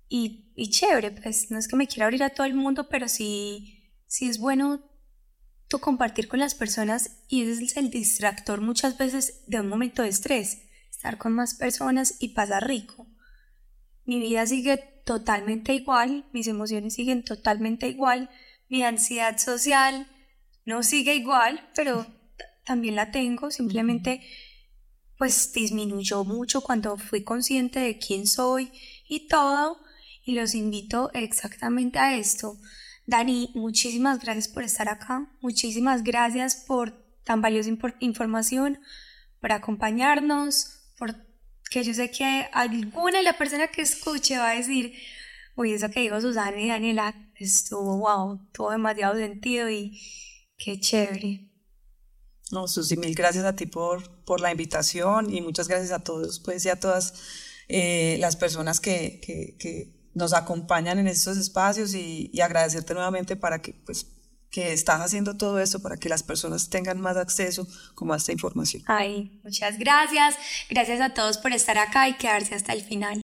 y, 0.07 0.51
y, 0.55 0.69
chévere, 0.69 1.11
pues 1.11 1.51
no 1.51 1.57
es 1.57 1.67
que 1.67 1.75
me 1.75 1.87
quiera 1.87 2.05
abrir 2.05 2.23
a 2.23 2.29
todo 2.29 2.45
el 2.45 2.53
mundo, 2.53 2.87
pero 2.89 3.07
sí, 3.07 3.91
sí 4.07 4.27
es 4.27 4.39
bueno 4.39 4.83
tú 5.67 5.79
compartir 5.79 6.27
con 6.27 6.39
las 6.39 6.55
personas 6.55 7.23
y 7.27 7.43
ese 7.43 7.63
es 7.63 7.77
el 7.77 7.89
distractor 7.89 8.61
muchas 8.61 8.97
veces 8.97 9.43
de 9.47 9.59
un 9.59 9.67
momento 9.67 10.03
de 10.03 10.09
estrés, 10.09 10.63
estar 10.89 11.17
con 11.17 11.33
más 11.33 11.55
personas 11.55 12.15
y 12.19 12.29
pasar 12.29 12.67
rico. 12.67 13.07
Mi 14.05 14.19
vida 14.19 14.45
sigue 14.45 14.77
totalmente 15.05 15.73
igual, 15.73 16.25
mis 16.31 16.47
emociones 16.47 16.93
siguen 16.93 17.23
totalmente 17.23 17.87
igual, 17.87 18.29
mi 18.69 18.83
ansiedad 18.83 19.37
social 19.37 20.07
no 20.65 20.83
sigue 20.83 21.15
igual, 21.15 21.69
pero 21.75 22.05
también 22.65 22.95
la 22.95 23.11
tengo, 23.11 23.51
simplemente 23.51 24.21
pues 25.17 25.53
disminuyó 25.53 26.25
mucho 26.25 26.61
cuando 26.61 26.97
fui 26.97 27.23
consciente 27.23 27.79
de 27.79 27.97
quién 27.97 28.27
soy 28.27 28.71
y 29.07 29.27
todo, 29.27 29.79
y 30.25 30.33
los 30.33 30.55
invito 30.55 31.11
exactamente 31.13 31.99
a 31.99 32.17
esto, 32.17 32.57
Dani, 33.07 33.51
muchísimas 33.53 34.19
gracias 34.19 34.47
por 34.47 34.63
estar 34.63 34.89
acá, 34.89 35.29
muchísimas 35.39 36.03
gracias 36.03 36.55
por 36.55 36.91
tan 37.23 37.41
valiosa 37.41 37.69
información, 37.99 38.79
por 39.39 39.51
acompañarnos, 39.51 40.91
porque 40.97 41.83
yo 41.83 41.93
sé 41.93 42.09
que 42.09 42.47
alguna 42.51 43.19
de 43.19 43.23
la 43.23 43.37
persona 43.37 43.67
que 43.67 43.83
escuche 43.83 44.37
va 44.37 44.51
a 44.51 44.55
decir, 44.55 44.93
uy, 45.55 45.73
eso 45.73 45.89
que 45.89 45.99
dijo 45.99 46.19
Susana 46.19 46.59
y 46.59 46.69
Daniela 46.69 47.13
estuvo, 47.35 47.97
wow, 47.97 48.39
tuvo 48.51 48.71
demasiado 48.71 49.15
sentido 49.15 49.69
y 49.69 50.01
qué 50.57 50.79
chévere. 50.79 51.51
No, 52.51 52.67
Susi, 52.67 52.97
mil 52.97 53.13
gracias 53.13 53.45
a 53.45 53.55
ti 53.55 53.67
por, 53.67 54.23
por 54.23 54.41
la 54.41 54.51
invitación 54.51 55.31
y 55.31 55.41
muchas 55.41 55.67
gracias 55.67 55.91
a 55.91 56.03
todos, 56.03 56.39
pues 56.39 56.65
y 56.65 56.69
a 56.69 56.79
todas 56.79 57.13
eh, 57.67 58.17
las 58.19 58.35
personas 58.35 58.79
que, 58.79 59.19
que 59.59 59.94
nos 60.15 60.33
acompañan 60.33 60.97
en 60.97 61.07
estos 61.07 61.37
espacios 61.37 61.93
y, 61.93 62.31
agradecerte 62.41 62.93
nuevamente 62.93 63.35
para 63.35 63.61
que, 63.61 63.73
pues, 63.85 64.07
que 64.49 64.71
estás 64.73 65.01
haciendo 65.01 65.35
todo 65.35 65.59
eso 65.59 65.81
para 65.81 65.97
que 65.97 66.07
las 66.07 66.23
personas 66.23 66.69
tengan 66.69 67.01
más 67.01 67.17
acceso 67.17 67.67
como 67.93 68.13
a 68.13 68.17
esta 68.17 68.31
información. 68.31 68.83
Ay, 68.87 69.39
muchas 69.43 69.77
gracias. 69.77 70.35
Gracias 70.69 71.01
a 71.01 71.13
todos 71.13 71.37
por 71.37 71.51
estar 71.51 71.77
acá 71.77 72.07
y 72.07 72.13
quedarse 72.15 72.55
hasta 72.55 72.73
el 72.73 72.81
final. 72.81 73.21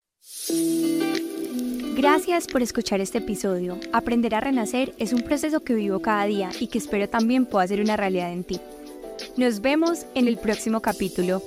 Gracias 1.95 2.47
por 2.47 2.63
escuchar 2.63 3.01
este 3.01 3.19
episodio. 3.19 3.79
Aprender 3.93 4.33
a 4.33 4.39
renacer 4.39 4.95
es 4.97 5.13
un 5.13 5.21
proceso 5.21 5.63
que 5.63 5.73
vivo 5.73 6.01
cada 6.01 6.25
día 6.25 6.49
y 6.59 6.67
que 6.67 6.79
espero 6.79 7.09
también 7.09 7.45
pueda 7.45 7.67
ser 7.67 7.81
una 7.81 7.97
realidad 7.97 8.31
en 8.31 8.43
ti. 8.43 8.59
Nos 9.37 9.61
vemos 9.61 10.05
en 10.15 10.27
el 10.27 10.37
próximo 10.37 10.81
capítulo. 10.81 11.43